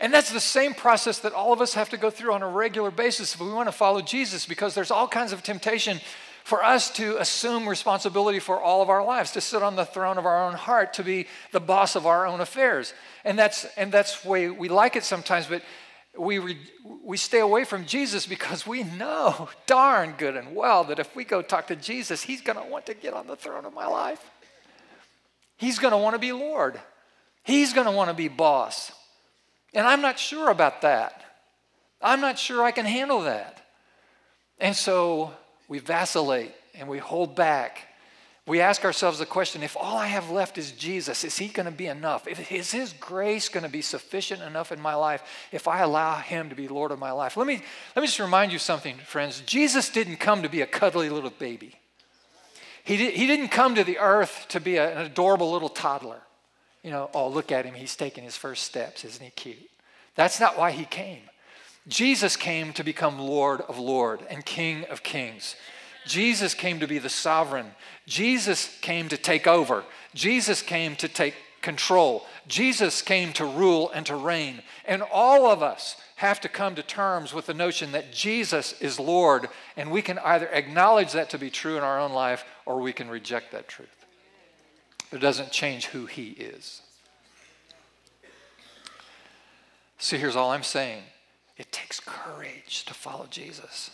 And 0.00 0.12
that's 0.12 0.30
the 0.30 0.40
same 0.40 0.74
process 0.74 1.20
that 1.20 1.32
all 1.32 1.52
of 1.52 1.60
us 1.60 1.74
have 1.74 1.88
to 1.90 1.96
go 1.96 2.10
through 2.10 2.34
on 2.34 2.42
a 2.42 2.48
regular 2.48 2.90
basis 2.90 3.34
if 3.34 3.40
we 3.40 3.50
want 3.50 3.68
to 3.68 3.72
follow 3.72 4.02
Jesus, 4.02 4.44
because 4.44 4.74
there's 4.74 4.90
all 4.90 5.08
kinds 5.08 5.32
of 5.32 5.42
temptation 5.42 6.00
for 6.44 6.62
us 6.62 6.90
to 6.90 7.16
assume 7.20 7.68
responsibility 7.68 8.38
for 8.38 8.60
all 8.60 8.82
of 8.82 8.90
our 8.90 9.04
lives, 9.04 9.32
to 9.32 9.40
sit 9.40 9.62
on 9.62 9.74
the 9.74 9.84
throne 9.84 10.16
of 10.18 10.26
our 10.26 10.46
own 10.46 10.54
heart, 10.54 10.92
to 10.94 11.02
be 11.02 11.26
the 11.50 11.60
boss 11.60 11.96
of 11.96 12.06
our 12.06 12.26
own 12.26 12.40
affairs. 12.40 12.92
And 13.24 13.38
that's, 13.38 13.64
and 13.76 13.90
that's 13.90 14.20
the 14.22 14.28
way 14.28 14.50
we 14.50 14.68
like 14.68 14.96
it 14.96 15.02
sometimes, 15.02 15.46
but 15.46 15.62
we, 16.18 16.38
re, 16.38 16.58
we 17.04 17.16
stay 17.16 17.40
away 17.40 17.64
from 17.64 17.86
Jesus 17.86 18.26
because 18.26 18.66
we 18.66 18.82
know 18.82 19.48
darn 19.66 20.14
good 20.18 20.36
and 20.36 20.54
well 20.54 20.84
that 20.84 20.98
if 20.98 21.14
we 21.14 21.24
go 21.24 21.42
talk 21.42 21.66
to 21.68 21.76
Jesus, 21.76 22.22
he's 22.22 22.40
going 22.40 22.58
to 22.58 22.70
want 22.70 22.86
to 22.86 22.94
get 22.94 23.14
on 23.14 23.26
the 23.26 23.36
throne 23.36 23.64
of 23.64 23.74
my 23.74 23.86
life. 23.86 24.30
He's 25.56 25.78
going 25.78 25.92
to 25.92 25.98
want 25.98 26.14
to 26.14 26.18
be 26.18 26.32
Lord. 26.32 26.80
He's 27.42 27.72
going 27.72 27.86
to 27.86 27.92
want 27.92 28.10
to 28.10 28.14
be 28.14 28.28
boss. 28.28 28.92
And 29.72 29.86
I'm 29.86 30.00
not 30.00 30.18
sure 30.18 30.50
about 30.50 30.82
that. 30.82 31.22
I'm 32.02 32.20
not 32.20 32.38
sure 32.38 32.62
I 32.62 32.70
can 32.72 32.86
handle 32.86 33.22
that. 33.22 33.62
And 34.58 34.74
so 34.74 35.32
we 35.68 35.78
vacillate 35.78 36.52
and 36.74 36.88
we 36.88 36.98
hold 36.98 37.34
back 37.34 37.78
we 38.46 38.60
ask 38.60 38.84
ourselves 38.84 39.18
the 39.18 39.26
question 39.26 39.62
if 39.62 39.76
all 39.76 39.96
I 39.96 40.06
have 40.06 40.30
left 40.30 40.56
is 40.56 40.72
Jesus, 40.72 41.24
is 41.24 41.36
He 41.36 41.48
going 41.48 41.66
to 41.66 41.72
be 41.72 41.86
enough? 41.86 42.28
Is 42.28 42.70
His 42.70 42.92
grace 42.94 43.48
going 43.48 43.64
to 43.64 43.70
be 43.70 43.82
sufficient 43.82 44.42
enough 44.42 44.72
in 44.72 44.80
my 44.80 44.94
life 44.94 45.22
if 45.52 45.66
I 45.66 45.80
allow 45.80 46.16
Him 46.16 46.48
to 46.50 46.54
be 46.54 46.68
Lord 46.68 46.92
of 46.92 46.98
my 46.98 47.10
life? 47.10 47.36
Let 47.36 47.46
me, 47.46 47.62
let 47.94 48.02
me 48.02 48.06
just 48.06 48.20
remind 48.20 48.52
you 48.52 48.58
something, 48.58 48.96
friends. 48.98 49.40
Jesus 49.46 49.90
didn't 49.90 50.16
come 50.16 50.42
to 50.42 50.48
be 50.48 50.60
a 50.60 50.66
cuddly 50.66 51.10
little 51.10 51.30
baby, 51.30 51.74
He, 52.84 52.96
did, 52.96 53.14
he 53.14 53.26
didn't 53.26 53.48
come 53.48 53.74
to 53.74 53.84
the 53.84 53.98
earth 53.98 54.46
to 54.50 54.60
be 54.60 54.76
a, 54.76 54.96
an 54.96 55.06
adorable 55.06 55.52
little 55.52 55.68
toddler. 55.68 56.20
You 56.82 56.92
know, 56.92 57.10
oh, 57.14 57.28
look 57.28 57.50
at 57.50 57.64
him, 57.64 57.74
he's 57.74 57.96
taking 57.96 58.22
his 58.22 58.36
first 58.36 58.62
steps. 58.62 59.04
Isn't 59.04 59.24
he 59.24 59.30
cute? 59.30 59.70
That's 60.16 60.40
not 60.40 60.58
why 60.58 60.72
He 60.72 60.84
came. 60.84 61.22
Jesus 61.86 62.34
came 62.34 62.72
to 62.72 62.82
become 62.82 63.20
Lord 63.20 63.60
of 63.60 63.78
Lord 63.78 64.20
and 64.28 64.44
King 64.44 64.84
of 64.90 65.04
Kings. 65.04 65.54
Jesus 66.06 66.54
came 66.54 66.80
to 66.80 66.86
be 66.86 66.98
the 66.98 67.08
sovereign. 67.08 67.72
Jesus 68.06 68.76
came 68.80 69.08
to 69.08 69.16
take 69.16 69.46
over. 69.46 69.84
Jesus 70.14 70.62
came 70.62 70.96
to 70.96 71.08
take 71.08 71.34
control. 71.60 72.24
Jesus 72.46 73.02
came 73.02 73.32
to 73.34 73.44
rule 73.44 73.90
and 73.90 74.06
to 74.06 74.14
reign. 74.14 74.62
And 74.84 75.02
all 75.02 75.50
of 75.50 75.62
us 75.62 75.96
have 76.16 76.40
to 76.42 76.48
come 76.48 76.76
to 76.76 76.82
terms 76.82 77.34
with 77.34 77.46
the 77.46 77.54
notion 77.54 77.92
that 77.92 78.12
Jesus 78.12 78.80
is 78.80 79.00
Lord, 79.00 79.48
and 79.76 79.90
we 79.90 80.00
can 80.00 80.18
either 80.20 80.46
acknowledge 80.46 81.12
that 81.12 81.28
to 81.30 81.38
be 81.38 81.50
true 81.50 81.76
in 81.76 81.82
our 81.82 81.98
own 81.98 82.12
life 82.12 82.44
or 82.64 82.80
we 82.80 82.92
can 82.92 83.10
reject 83.10 83.52
that 83.52 83.68
truth. 83.68 84.06
It 85.12 85.18
doesn't 85.18 85.50
change 85.50 85.86
who 85.86 86.06
He 86.06 86.28
is. 86.30 86.82
See, 89.98 90.18
here's 90.18 90.36
all 90.36 90.50
I'm 90.50 90.62
saying 90.62 91.02
it 91.56 91.72
takes 91.72 92.00
courage 92.00 92.84
to 92.84 92.94
follow 92.94 93.26
Jesus. 93.28 93.90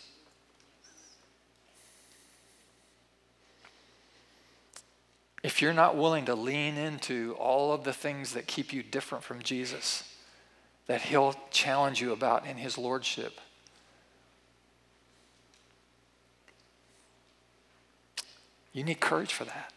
If 5.43 5.61
you're 5.61 5.73
not 5.73 5.97
willing 5.97 6.27
to 6.27 6.35
lean 6.35 6.77
into 6.77 7.35
all 7.39 7.73
of 7.73 7.83
the 7.83 7.93
things 7.93 8.33
that 8.35 8.47
keep 8.47 8.73
you 8.73 8.83
different 8.83 9.25
from 9.25 9.43
Jesus, 9.43 10.05
that 10.87 11.03
He'll 11.03 11.35
challenge 11.51 12.01
you 12.01 12.13
about 12.13 12.47
in 12.47 12.59
His 12.59 12.79
Lordship, 12.79 13.41
you 18.73 18.85
need 18.85 19.01
courage 19.01 19.33
for 19.33 19.45
that. 19.45 19.73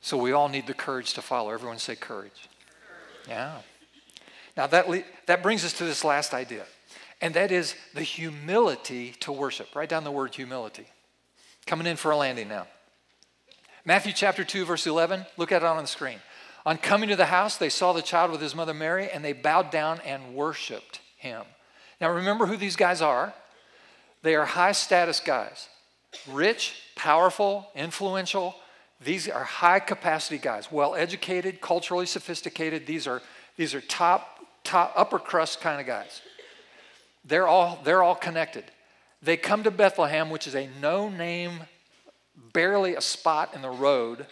So 0.00 0.16
we 0.16 0.32
all 0.32 0.48
need 0.48 0.66
the 0.66 0.74
courage 0.74 1.14
to 1.14 1.22
follow. 1.22 1.50
Everyone 1.50 1.78
say 1.78 1.96
courage. 1.96 2.48
Yeah. 3.28 3.58
Now 4.56 4.66
that, 4.68 4.88
le- 4.88 5.04
that 5.26 5.42
brings 5.42 5.64
us 5.64 5.72
to 5.74 5.84
this 5.84 6.04
last 6.04 6.34
idea, 6.34 6.64
and 7.20 7.34
that 7.34 7.50
is 7.50 7.74
the 7.94 8.02
humility 8.02 9.14
to 9.20 9.32
worship. 9.32 9.74
Write 9.74 9.88
down 9.88 10.04
the 10.04 10.10
word 10.10 10.34
humility. 10.34 10.86
Coming 11.66 11.86
in 11.86 11.96
for 11.96 12.10
a 12.10 12.16
landing 12.16 12.48
now. 12.48 12.66
Matthew 13.84 14.12
chapter 14.12 14.44
2, 14.44 14.64
verse 14.64 14.86
11. 14.86 15.26
Look 15.36 15.52
at 15.52 15.62
it 15.62 15.66
on 15.66 15.76
the 15.78 15.86
screen. 15.86 16.18
On 16.64 16.76
coming 16.76 17.08
to 17.08 17.16
the 17.16 17.26
house, 17.26 17.56
they 17.56 17.68
saw 17.68 17.92
the 17.92 18.02
child 18.02 18.30
with 18.30 18.40
his 18.40 18.54
mother 18.54 18.74
Mary, 18.74 19.10
and 19.10 19.24
they 19.24 19.32
bowed 19.32 19.70
down 19.70 20.00
and 20.04 20.34
worshiped 20.34 21.00
him. 21.16 21.42
Now 22.00 22.10
remember 22.10 22.46
who 22.46 22.56
these 22.56 22.76
guys 22.76 23.02
are. 23.02 23.34
They 24.22 24.36
are 24.36 24.44
high 24.44 24.72
status 24.72 25.18
guys, 25.18 25.68
rich, 26.28 26.74
powerful, 26.94 27.68
influential. 27.74 28.54
These 29.00 29.28
are 29.28 29.42
high 29.42 29.80
capacity 29.80 30.38
guys, 30.38 30.70
well 30.70 30.94
educated, 30.94 31.60
culturally 31.60 32.06
sophisticated. 32.06 32.86
These 32.86 33.08
are, 33.08 33.20
these 33.56 33.74
are 33.74 33.80
top, 33.80 34.38
top, 34.62 34.92
upper 34.94 35.18
crust 35.18 35.60
kind 35.60 35.80
of 35.80 35.86
guys. 35.88 36.22
They're 37.24 37.48
all, 37.48 37.80
they're 37.82 38.02
all 38.02 38.14
connected. 38.14 38.64
They 39.22 39.36
come 39.36 39.62
to 39.62 39.70
Bethlehem, 39.70 40.30
which 40.30 40.46
is 40.46 40.56
a 40.56 40.68
no 40.80 41.08
name, 41.08 41.60
barely 42.52 42.96
a 42.96 43.00
spot 43.00 43.54
in 43.54 43.62
the 43.62 43.70
road. 43.70 44.26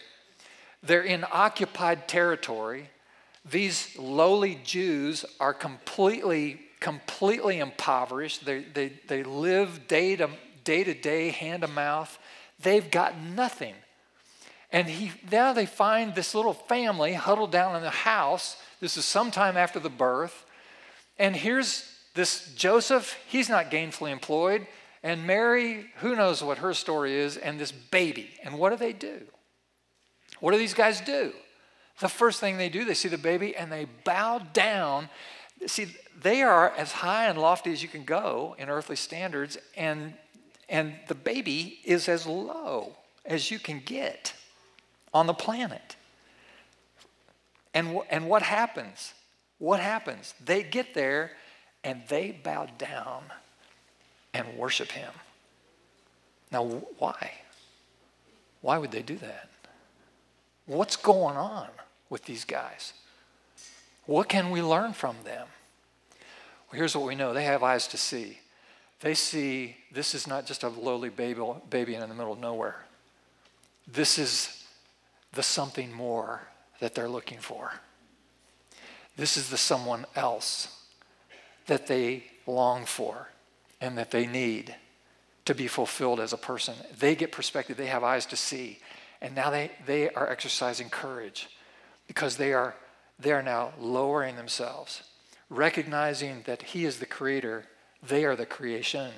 They're 0.83 1.01
in 1.01 1.25
occupied 1.31 2.07
territory. 2.07 2.89
These 3.49 3.97
lowly 3.97 4.59
Jews 4.63 5.23
are 5.39 5.53
completely, 5.53 6.59
completely 6.79 7.59
impoverished. 7.59 8.45
They, 8.45 8.63
they, 8.63 8.93
they 9.07 9.23
live 9.23 9.87
day 9.87 10.15
to, 10.17 10.29
day 10.63 10.83
to 10.83 10.93
day, 10.93 11.29
hand 11.29 11.61
to 11.61 11.67
mouth. 11.67 12.19
They've 12.61 12.89
got 12.91 13.19
nothing. 13.19 13.75
And 14.71 14.87
he, 14.87 15.11
now 15.31 15.53
they 15.53 15.65
find 15.65 16.15
this 16.15 16.35
little 16.35 16.53
family 16.53 17.13
huddled 17.13 17.51
down 17.51 17.75
in 17.75 17.81
the 17.81 17.89
house. 17.89 18.57
This 18.79 18.97
is 18.97 19.05
sometime 19.05 19.57
after 19.57 19.79
the 19.79 19.89
birth. 19.89 20.45
And 21.17 21.35
here's 21.35 21.87
this 22.13 22.53
Joseph, 22.55 23.17
he's 23.27 23.47
not 23.47 23.71
gainfully 23.71 24.11
employed. 24.11 24.67
And 25.03 25.25
Mary, 25.25 25.87
who 25.97 26.15
knows 26.15 26.43
what 26.43 26.59
her 26.59 26.73
story 26.73 27.15
is, 27.15 27.37
and 27.37 27.59
this 27.59 27.71
baby. 27.71 28.29
And 28.43 28.59
what 28.59 28.69
do 28.69 28.75
they 28.75 28.93
do? 28.93 29.21
What 30.39 30.51
do 30.51 30.57
these 30.57 30.73
guys 30.73 31.01
do? 31.01 31.33
The 31.99 32.09
first 32.09 32.39
thing 32.39 32.57
they 32.57 32.69
do, 32.69 32.85
they 32.85 32.93
see 32.93 33.09
the 33.09 33.17
baby 33.17 33.55
and 33.55 33.71
they 33.71 33.85
bow 34.03 34.39
down. 34.53 35.09
See, 35.67 35.87
they 36.21 36.41
are 36.41 36.71
as 36.71 36.91
high 36.91 37.27
and 37.27 37.37
lofty 37.37 37.71
as 37.71 37.81
you 37.83 37.89
can 37.89 38.03
go 38.03 38.55
in 38.57 38.69
earthly 38.69 38.95
standards, 38.95 39.57
and, 39.75 40.13
and 40.69 40.95
the 41.07 41.15
baby 41.15 41.79
is 41.83 42.07
as 42.07 42.25
low 42.25 42.95
as 43.25 43.51
you 43.51 43.59
can 43.59 43.81
get 43.85 44.33
on 45.13 45.27
the 45.27 45.33
planet. 45.33 45.95
And, 47.73 47.99
and 48.09 48.27
what 48.27 48.41
happens? 48.41 49.13
What 49.57 49.79
happens? 49.79 50.33
They 50.43 50.63
get 50.63 50.93
there 50.93 51.31
and 51.83 52.01
they 52.07 52.31
bow 52.31 52.67
down 52.77 53.23
and 54.33 54.57
worship 54.57 54.91
him. 54.91 55.11
Now, 56.51 56.63
why? 56.97 57.31
Why 58.61 58.77
would 58.77 58.91
they 58.91 59.01
do 59.01 59.17
that? 59.17 59.49
What's 60.65 60.95
going 60.95 61.37
on 61.37 61.67
with 62.09 62.25
these 62.25 62.45
guys? 62.45 62.93
What 64.05 64.29
can 64.29 64.51
we 64.51 64.61
learn 64.61 64.93
from 64.93 65.15
them? 65.23 65.47
Well, 66.69 66.77
here's 66.77 66.95
what 66.95 67.05
we 67.05 67.15
know 67.15 67.33
they 67.33 67.45
have 67.45 67.63
eyes 67.63 67.87
to 67.87 67.97
see. 67.97 68.39
They 68.99 69.13
see 69.15 69.77
this 69.91 70.13
is 70.13 70.27
not 70.27 70.45
just 70.45 70.63
a 70.63 70.69
lowly 70.69 71.09
baby, 71.09 71.41
baby 71.69 71.95
in 71.95 72.01
the 72.01 72.07
middle 72.07 72.33
of 72.33 72.39
nowhere. 72.39 72.85
This 73.87 74.19
is 74.19 74.63
the 75.33 75.43
something 75.43 75.91
more 75.91 76.41
that 76.79 76.93
they're 76.93 77.09
looking 77.09 77.39
for. 77.39 77.73
This 79.17 79.37
is 79.37 79.49
the 79.49 79.57
someone 79.57 80.05
else 80.15 80.85
that 81.67 81.87
they 81.87 82.23
long 82.45 82.85
for 82.85 83.27
and 83.81 83.97
that 83.97 84.11
they 84.11 84.27
need 84.27 84.75
to 85.45 85.55
be 85.55 85.67
fulfilled 85.67 86.19
as 86.19 86.31
a 86.31 86.37
person. 86.37 86.75
They 86.97 87.15
get 87.15 87.31
perspective, 87.31 87.75
they 87.75 87.87
have 87.87 88.03
eyes 88.03 88.25
to 88.27 88.37
see. 88.37 88.79
And 89.21 89.35
now 89.35 89.49
they, 89.49 89.71
they 89.85 90.09
are 90.11 90.29
exercising 90.29 90.89
courage 90.89 91.49
because 92.07 92.37
they 92.37 92.53
are, 92.53 92.75
they 93.19 93.31
are 93.31 93.43
now 93.43 93.73
lowering 93.79 94.35
themselves, 94.35 95.03
recognizing 95.49 96.43
that 96.45 96.61
He 96.61 96.85
is 96.85 96.99
the 96.99 97.05
creator, 97.05 97.65
they 98.01 98.23
are 98.23 98.35
the 98.35 98.45
creation. 98.45 99.11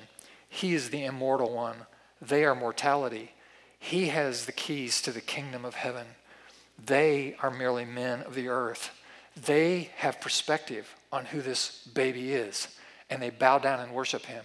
He 0.48 0.74
is 0.74 0.90
the 0.90 1.04
immortal 1.04 1.52
one, 1.52 1.76
they 2.20 2.44
are 2.44 2.54
mortality. 2.54 3.32
He 3.78 4.06
has 4.06 4.46
the 4.46 4.52
keys 4.52 5.02
to 5.02 5.12
the 5.12 5.20
kingdom 5.20 5.66
of 5.66 5.74
heaven. 5.74 6.06
They 6.82 7.36
are 7.42 7.50
merely 7.50 7.84
men 7.84 8.22
of 8.22 8.34
the 8.34 8.48
earth. 8.48 8.90
They 9.36 9.90
have 9.96 10.22
perspective 10.22 10.94
on 11.12 11.26
who 11.26 11.42
this 11.42 11.86
baby 11.92 12.32
is, 12.32 12.68
and 13.14 13.22
they 13.22 13.30
bow 13.30 13.58
down 13.58 13.78
and 13.78 13.92
worship 13.92 14.26
him. 14.26 14.44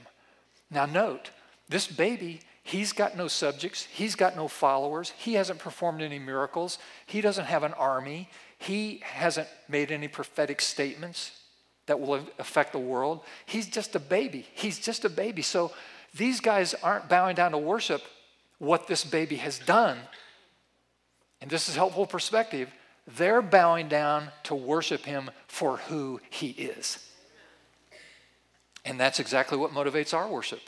Now, 0.69 0.85
note, 0.85 1.31
this 1.67 1.87
baby, 1.87 2.41
he's 2.61 2.93
got 2.93 3.17
no 3.17 3.27
subjects, 3.27 3.83
he's 3.85 4.15
got 4.15 4.35
no 4.35 4.47
followers, 4.47 5.11
he 5.17 5.33
hasn't 5.33 5.57
performed 5.57 6.03
any 6.03 6.19
miracles, 6.19 6.77
he 7.07 7.19
doesn't 7.19 7.45
have 7.45 7.63
an 7.63 7.73
army, 7.73 8.29
he 8.59 9.01
hasn't 9.03 9.47
made 9.67 9.91
any 9.91 10.07
prophetic 10.07 10.61
statements 10.61 11.41
that 11.87 11.99
will 11.99 12.19
affect 12.37 12.71
the 12.71 12.79
world. 12.79 13.21
He's 13.47 13.67
just 13.67 13.95
a 13.95 13.99
baby. 13.99 14.45
He's 14.53 14.77
just 14.77 15.03
a 15.03 15.09
baby. 15.09 15.41
So 15.41 15.71
these 16.15 16.39
guys 16.39 16.75
aren't 16.75 17.09
bowing 17.09 17.35
down 17.35 17.51
to 17.51 17.57
worship 17.57 18.03
what 18.59 18.85
this 18.85 19.03
baby 19.03 19.37
has 19.37 19.57
done. 19.57 19.97
And 21.41 21.49
this 21.49 21.67
is 21.67 21.75
helpful 21.75 22.05
perspective. 22.05 22.69
They're 23.17 23.41
bowing 23.41 23.87
down 23.87 24.27
to 24.43 24.53
worship 24.53 25.05
him 25.05 25.31
for 25.47 25.77
who 25.77 26.21
he 26.29 26.49
is. 26.49 27.08
And 28.89 28.99
that's 28.99 29.19
exactly 29.19 29.55
what 29.55 29.71
motivates 29.71 30.15
our 30.15 30.27
worship. 30.27 30.61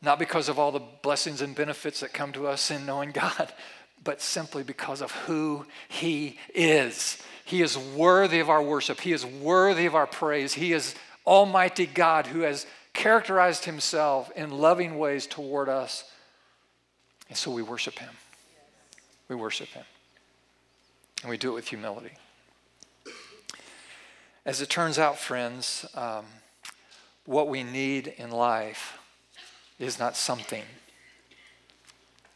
Not 0.00 0.20
because 0.20 0.48
of 0.48 0.56
all 0.56 0.70
the 0.70 0.82
blessings 1.02 1.40
and 1.40 1.52
benefits 1.52 1.98
that 1.98 2.14
come 2.14 2.30
to 2.32 2.46
us 2.46 2.70
in 2.70 2.86
knowing 2.86 3.10
God, 3.10 3.52
but 4.04 4.22
simply 4.22 4.62
because 4.62 5.02
of 5.02 5.10
who 5.10 5.66
He 5.88 6.38
is. 6.54 7.20
He 7.44 7.62
is 7.62 7.76
worthy 7.76 8.38
of 8.38 8.48
our 8.48 8.62
worship, 8.62 9.00
He 9.00 9.12
is 9.12 9.26
worthy 9.26 9.84
of 9.84 9.96
our 9.96 10.06
praise. 10.06 10.54
He 10.54 10.72
is 10.72 10.94
Almighty 11.26 11.86
God 11.86 12.28
who 12.28 12.42
has 12.42 12.66
characterized 12.92 13.64
Himself 13.64 14.30
in 14.36 14.50
loving 14.50 14.96
ways 14.96 15.26
toward 15.26 15.68
us. 15.68 16.04
And 17.28 17.36
so 17.36 17.50
we 17.50 17.62
worship 17.62 17.98
Him. 17.98 18.14
We 19.28 19.34
worship 19.34 19.68
Him. 19.68 19.84
And 21.22 21.30
we 21.30 21.36
do 21.36 21.50
it 21.50 21.54
with 21.54 21.68
humility. 21.68 22.12
As 24.44 24.60
it 24.60 24.70
turns 24.70 25.00
out, 25.00 25.18
friends, 25.18 25.84
um, 25.96 26.26
what 27.26 27.48
we 27.48 27.62
need 27.62 28.14
in 28.16 28.30
life 28.30 28.98
is 29.78 29.98
not 29.98 30.16
something, 30.16 30.62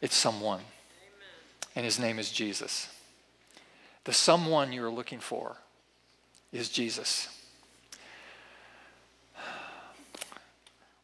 it's 0.01 0.15
someone. 0.15 0.59
Amen. 0.59 0.65
And 1.75 1.85
his 1.85 1.97
name 1.97 2.19
is 2.19 2.31
Jesus. 2.31 2.87
The 4.03 4.13
someone 4.13 4.73
you're 4.73 4.91
looking 4.91 5.19
for 5.19 5.57
is 6.51 6.69
Jesus. 6.69 7.29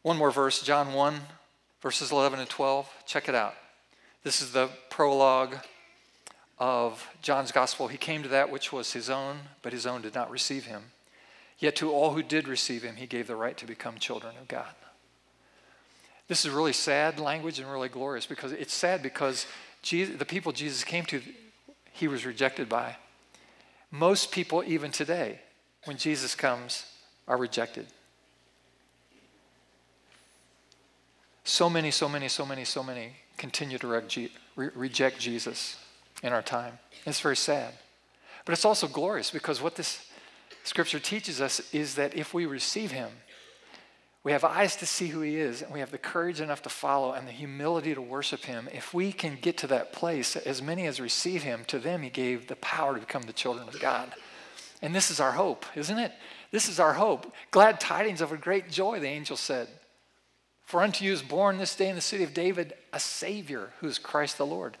One 0.02 0.16
more 0.16 0.30
verse, 0.30 0.62
John 0.62 0.92
1, 0.92 1.20
verses 1.80 2.12
11 2.12 2.38
and 2.40 2.48
12. 2.48 2.88
Check 3.06 3.28
it 3.28 3.34
out. 3.34 3.54
This 4.24 4.40
is 4.40 4.52
the 4.52 4.68
prologue 4.90 5.56
of 6.58 7.08
John's 7.22 7.52
gospel. 7.52 7.88
He 7.88 7.98
came 7.98 8.22
to 8.22 8.28
that 8.28 8.50
which 8.50 8.72
was 8.72 8.92
his 8.92 9.08
own, 9.10 9.38
but 9.62 9.72
his 9.72 9.86
own 9.86 10.02
did 10.02 10.14
not 10.14 10.30
receive 10.30 10.66
him. 10.66 10.82
Yet 11.58 11.76
to 11.76 11.90
all 11.90 12.12
who 12.12 12.22
did 12.22 12.46
receive 12.46 12.82
him, 12.82 12.96
he 12.96 13.06
gave 13.06 13.26
the 13.26 13.36
right 13.36 13.56
to 13.56 13.66
become 13.66 13.98
children 13.98 14.34
of 14.40 14.46
God. 14.46 14.74
This 16.28 16.44
is 16.44 16.50
really 16.52 16.72
sad 16.72 17.18
language 17.18 17.58
and 17.58 17.70
really 17.70 17.88
glorious 17.88 18.26
because 18.26 18.52
it's 18.52 18.74
sad 18.74 19.02
because 19.02 19.46
Jesus, 19.82 20.16
the 20.16 20.24
people 20.24 20.52
Jesus 20.52 20.84
came 20.84 21.04
to, 21.06 21.20
he 21.92 22.06
was 22.06 22.26
rejected 22.26 22.68
by. 22.68 22.96
Most 23.90 24.30
people, 24.30 24.62
even 24.66 24.92
today, 24.92 25.40
when 25.84 25.96
Jesus 25.96 26.34
comes, 26.34 26.84
are 27.26 27.38
rejected. 27.38 27.86
So 31.44 31.70
many, 31.70 31.90
so 31.90 32.08
many, 32.08 32.28
so 32.28 32.44
many, 32.44 32.64
so 32.64 32.82
many 32.82 33.12
continue 33.38 33.78
to 33.78 34.02
reject 34.56 35.18
Jesus 35.18 35.76
in 36.22 36.32
our 36.32 36.42
time. 36.42 36.78
It's 37.06 37.20
very 37.20 37.36
sad. 37.36 37.72
But 38.44 38.52
it's 38.52 38.66
also 38.66 38.86
glorious 38.86 39.30
because 39.30 39.62
what 39.62 39.76
this 39.76 40.07
Scripture 40.68 40.98
teaches 40.98 41.40
us 41.40 41.62
is 41.72 41.94
that 41.94 42.14
if 42.14 42.34
we 42.34 42.44
receive 42.44 42.90
him, 42.90 43.08
we 44.22 44.32
have 44.32 44.44
eyes 44.44 44.76
to 44.76 44.84
see 44.84 45.06
who 45.06 45.22
he 45.22 45.36
is, 45.36 45.62
and 45.62 45.72
we 45.72 45.80
have 45.80 45.90
the 45.90 45.96
courage 45.96 46.42
enough 46.42 46.60
to 46.60 46.68
follow 46.68 47.12
and 47.12 47.26
the 47.26 47.32
humility 47.32 47.94
to 47.94 48.02
worship 48.02 48.44
him. 48.44 48.68
If 48.70 48.92
we 48.92 49.10
can 49.10 49.38
get 49.40 49.56
to 49.58 49.66
that 49.68 49.94
place, 49.94 50.36
as 50.36 50.60
many 50.60 50.86
as 50.86 51.00
receive 51.00 51.42
him, 51.42 51.64
to 51.68 51.78
them 51.78 52.02
he 52.02 52.10
gave 52.10 52.48
the 52.48 52.56
power 52.56 52.92
to 52.92 53.00
become 53.00 53.22
the 53.22 53.32
children 53.32 53.66
of 53.66 53.80
God. 53.80 54.12
And 54.82 54.94
this 54.94 55.10
is 55.10 55.20
our 55.20 55.32
hope, 55.32 55.64
isn't 55.74 55.98
it? 55.98 56.12
This 56.50 56.68
is 56.68 56.78
our 56.78 56.92
hope. 56.92 57.32
Glad 57.50 57.80
tidings 57.80 58.20
of 58.20 58.30
a 58.30 58.36
great 58.36 58.70
joy, 58.70 59.00
the 59.00 59.08
angel 59.08 59.38
said. 59.38 59.68
For 60.66 60.82
unto 60.82 61.02
you 61.02 61.14
is 61.14 61.22
born 61.22 61.56
this 61.56 61.74
day 61.74 61.88
in 61.88 61.94
the 61.94 62.02
city 62.02 62.24
of 62.24 62.34
David 62.34 62.74
a 62.92 63.00
Savior 63.00 63.70
who 63.80 63.86
is 63.86 63.98
Christ 63.98 64.36
the 64.36 64.44
Lord. 64.44 64.76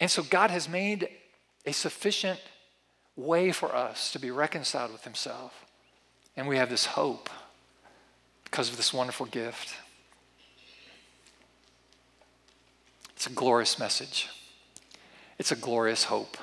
And 0.00 0.10
so 0.10 0.24
God 0.24 0.50
has 0.50 0.68
made 0.68 1.10
a 1.64 1.72
sufficient 1.72 2.40
way 3.16 3.52
for 3.52 3.74
us 3.74 4.12
to 4.12 4.18
be 4.18 4.30
reconciled 4.30 4.92
with 4.92 5.04
Himself. 5.04 5.66
And 6.36 6.48
we 6.48 6.56
have 6.56 6.70
this 6.70 6.86
hope 6.86 7.28
because 8.44 8.68
of 8.70 8.76
this 8.76 8.92
wonderful 8.92 9.26
gift. 9.26 9.74
It's 13.14 13.26
a 13.26 13.30
glorious 13.30 13.78
message, 13.78 14.28
it's 15.38 15.52
a 15.52 15.56
glorious 15.56 16.04
hope, 16.04 16.38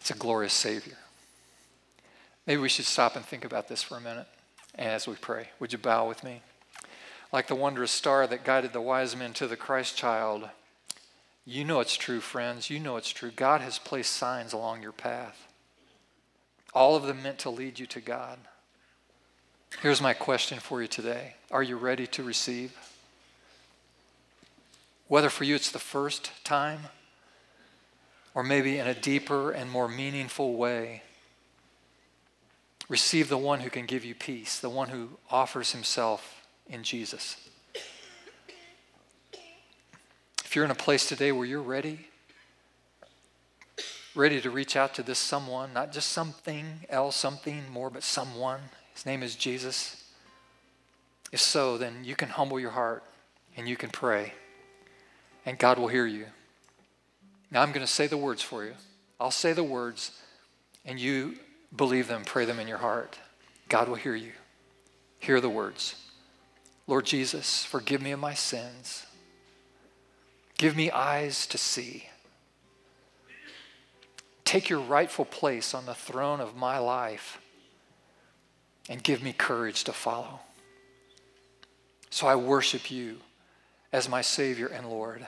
it's 0.00 0.10
a 0.10 0.14
glorious 0.14 0.54
Savior. 0.54 0.96
Maybe 2.46 2.62
we 2.62 2.70
should 2.70 2.86
stop 2.86 3.16
and 3.16 3.24
think 3.24 3.44
about 3.44 3.68
this 3.68 3.82
for 3.82 3.98
a 3.98 4.00
minute 4.00 4.26
as 4.76 5.06
we 5.06 5.14
pray. 5.16 5.50
Would 5.60 5.72
you 5.72 5.78
bow 5.78 6.08
with 6.08 6.24
me? 6.24 6.40
Like 7.32 7.48
the 7.48 7.54
wondrous 7.54 7.90
star 7.90 8.26
that 8.26 8.44
guided 8.44 8.72
the 8.72 8.80
wise 8.80 9.14
men 9.14 9.34
to 9.34 9.46
the 9.46 9.56
Christ 9.56 9.96
child, 9.96 10.48
you 11.50 11.64
know 11.64 11.80
it's 11.80 11.96
true, 11.96 12.20
friends. 12.20 12.70
You 12.70 12.78
know 12.78 12.96
it's 12.96 13.10
true. 13.10 13.32
God 13.34 13.60
has 13.60 13.78
placed 13.78 14.12
signs 14.12 14.52
along 14.52 14.82
your 14.82 14.92
path, 14.92 15.48
all 16.72 16.94
of 16.94 17.02
them 17.02 17.22
meant 17.22 17.40
to 17.40 17.50
lead 17.50 17.78
you 17.78 17.86
to 17.86 18.00
God. 18.00 18.38
Here's 19.82 20.00
my 20.00 20.12
question 20.12 20.60
for 20.60 20.80
you 20.80 20.88
today 20.88 21.34
Are 21.50 21.62
you 21.62 21.76
ready 21.76 22.06
to 22.08 22.22
receive? 22.22 22.72
Whether 25.08 25.28
for 25.28 25.42
you 25.42 25.56
it's 25.56 25.72
the 25.72 25.80
first 25.80 26.30
time, 26.44 26.82
or 28.32 28.44
maybe 28.44 28.78
in 28.78 28.86
a 28.86 28.94
deeper 28.94 29.50
and 29.50 29.68
more 29.68 29.88
meaningful 29.88 30.54
way, 30.54 31.02
receive 32.88 33.28
the 33.28 33.36
one 33.36 33.60
who 33.60 33.70
can 33.70 33.86
give 33.86 34.04
you 34.04 34.14
peace, 34.14 34.60
the 34.60 34.70
one 34.70 34.90
who 34.90 35.08
offers 35.32 35.72
himself 35.72 36.46
in 36.68 36.84
Jesus. 36.84 37.49
If 40.50 40.56
you're 40.56 40.64
in 40.64 40.72
a 40.72 40.74
place 40.74 41.06
today 41.06 41.30
where 41.30 41.46
you're 41.46 41.62
ready, 41.62 42.08
ready 44.16 44.40
to 44.40 44.50
reach 44.50 44.74
out 44.74 44.94
to 44.94 45.02
this 45.04 45.20
someone, 45.20 45.72
not 45.72 45.92
just 45.92 46.08
something 46.08 46.66
else, 46.88 47.14
something 47.14 47.70
more, 47.70 47.88
but 47.88 48.02
someone, 48.02 48.58
his 48.92 49.06
name 49.06 49.22
is 49.22 49.36
Jesus. 49.36 50.10
If 51.30 51.38
so, 51.38 51.78
then 51.78 52.02
you 52.02 52.16
can 52.16 52.30
humble 52.30 52.58
your 52.58 52.72
heart 52.72 53.04
and 53.56 53.68
you 53.68 53.76
can 53.76 53.90
pray, 53.90 54.32
and 55.46 55.56
God 55.56 55.78
will 55.78 55.86
hear 55.86 56.04
you. 56.04 56.26
Now 57.52 57.62
I'm 57.62 57.70
going 57.70 57.86
to 57.86 57.92
say 57.92 58.08
the 58.08 58.16
words 58.16 58.42
for 58.42 58.64
you. 58.64 58.72
I'll 59.20 59.30
say 59.30 59.52
the 59.52 59.62
words, 59.62 60.20
and 60.84 60.98
you 60.98 61.36
believe 61.76 62.08
them, 62.08 62.24
pray 62.24 62.44
them 62.44 62.58
in 62.58 62.66
your 62.66 62.78
heart. 62.78 63.20
God 63.68 63.88
will 63.88 63.94
hear 63.94 64.16
you. 64.16 64.32
Hear 65.20 65.40
the 65.40 65.48
words 65.48 65.94
Lord 66.88 67.06
Jesus, 67.06 67.64
forgive 67.64 68.02
me 68.02 68.10
of 68.10 68.18
my 68.18 68.34
sins. 68.34 69.06
Give 70.60 70.76
me 70.76 70.90
eyes 70.90 71.46
to 71.46 71.56
see. 71.56 72.04
Take 74.44 74.68
your 74.68 74.80
rightful 74.80 75.24
place 75.24 75.72
on 75.72 75.86
the 75.86 75.94
throne 75.94 76.38
of 76.38 76.54
my 76.54 76.76
life 76.76 77.40
and 78.86 79.02
give 79.02 79.22
me 79.22 79.32
courage 79.32 79.84
to 79.84 79.94
follow. 79.94 80.40
So 82.10 82.26
I 82.26 82.36
worship 82.36 82.90
you 82.90 83.20
as 83.90 84.06
my 84.06 84.20
Savior 84.20 84.66
and 84.66 84.86
Lord. 84.86 85.26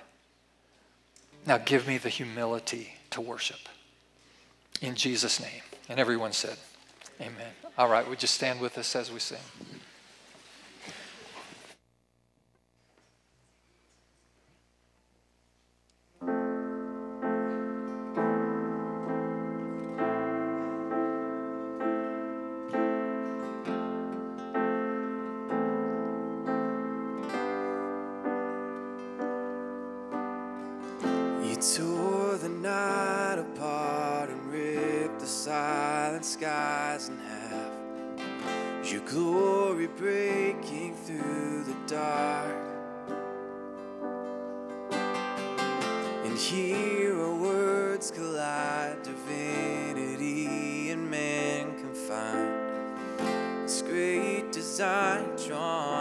Now 1.47 1.57
give 1.57 1.89
me 1.89 1.97
the 1.97 2.11
humility 2.11 2.93
to 3.13 3.23
worship. 3.23 3.71
In 4.83 4.95
Jesus' 4.95 5.41
name. 5.41 5.63
And 5.89 5.99
everyone 5.99 6.33
said, 6.33 6.59
Amen. 7.23 7.53
All 7.79 7.89
right, 7.89 8.07
would 8.07 8.21
you 8.21 8.29
stand 8.29 8.61
with 8.61 8.77
us 8.77 8.95
as 8.95 9.11
we 9.11 9.19
sing? 9.19 9.39
glory 39.13 39.89
breaking 39.89 40.95
through 41.05 41.65
the 41.65 41.77
dark. 41.87 42.57
And 46.25 46.39
here 46.39 47.21
our 47.21 47.35
words 47.35 48.11
collide, 48.11 49.03
divinity 49.03 50.91
and 50.91 51.11
man 51.11 51.77
confined. 51.79 53.65
This 53.65 53.83
great 53.83 54.51
design 54.51 55.37
drawn. 55.47 55.92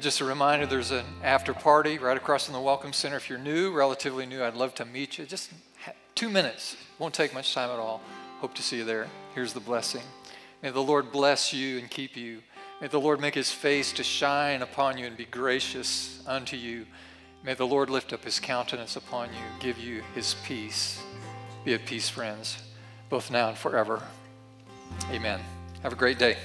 And 0.00 0.02
just 0.02 0.22
a 0.22 0.24
reminder 0.24 0.64
there's 0.64 0.92
an 0.92 1.04
after 1.22 1.52
party 1.52 1.98
right 1.98 2.16
across 2.16 2.46
from 2.46 2.54
the 2.54 2.60
Welcome 2.62 2.94
Center. 2.94 3.18
If 3.18 3.28
you're 3.28 3.38
new, 3.38 3.70
relatively 3.70 4.24
new, 4.24 4.42
I'd 4.42 4.54
love 4.54 4.74
to 4.76 4.86
meet 4.86 5.18
you. 5.18 5.26
Just 5.26 5.50
two 6.14 6.30
minutes, 6.30 6.74
won't 6.98 7.12
take 7.12 7.34
much 7.34 7.52
time 7.52 7.68
at 7.68 7.78
all. 7.78 8.00
Hope 8.38 8.54
to 8.54 8.62
see 8.62 8.78
you 8.78 8.84
there. 8.84 9.08
Here's 9.34 9.52
the 9.52 9.60
blessing. 9.60 10.00
May 10.62 10.70
the 10.70 10.80
Lord 10.80 11.12
bless 11.12 11.52
you 11.52 11.78
and 11.78 11.90
keep 11.90 12.16
you. 12.16 12.40
May 12.80 12.86
the 12.86 12.98
Lord 12.98 13.20
make 13.20 13.34
his 13.34 13.52
face 13.52 13.92
to 13.92 14.02
shine 14.02 14.62
upon 14.62 14.96
you 14.96 15.04
and 15.04 15.18
be 15.18 15.26
gracious 15.26 16.22
unto 16.26 16.56
you. 16.56 16.86
May 17.44 17.52
the 17.52 17.66
Lord 17.66 17.90
lift 17.90 18.14
up 18.14 18.24
his 18.24 18.40
countenance 18.40 18.96
upon 18.96 19.28
you, 19.28 19.44
give 19.58 19.76
you 19.76 20.02
his 20.14 20.34
peace. 20.46 21.02
Be 21.62 21.74
at 21.74 21.84
peace, 21.84 22.08
friends, 22.08 22.56
both 23.10 23.30
now 23.30 23.50
and 23.50 23.58
forever. 23.58 24.02
Amen. 25.10 25.40
Have 25.82 25.92
a 25.92 25.96
great 25.96 26.18
day. 26.18 26.38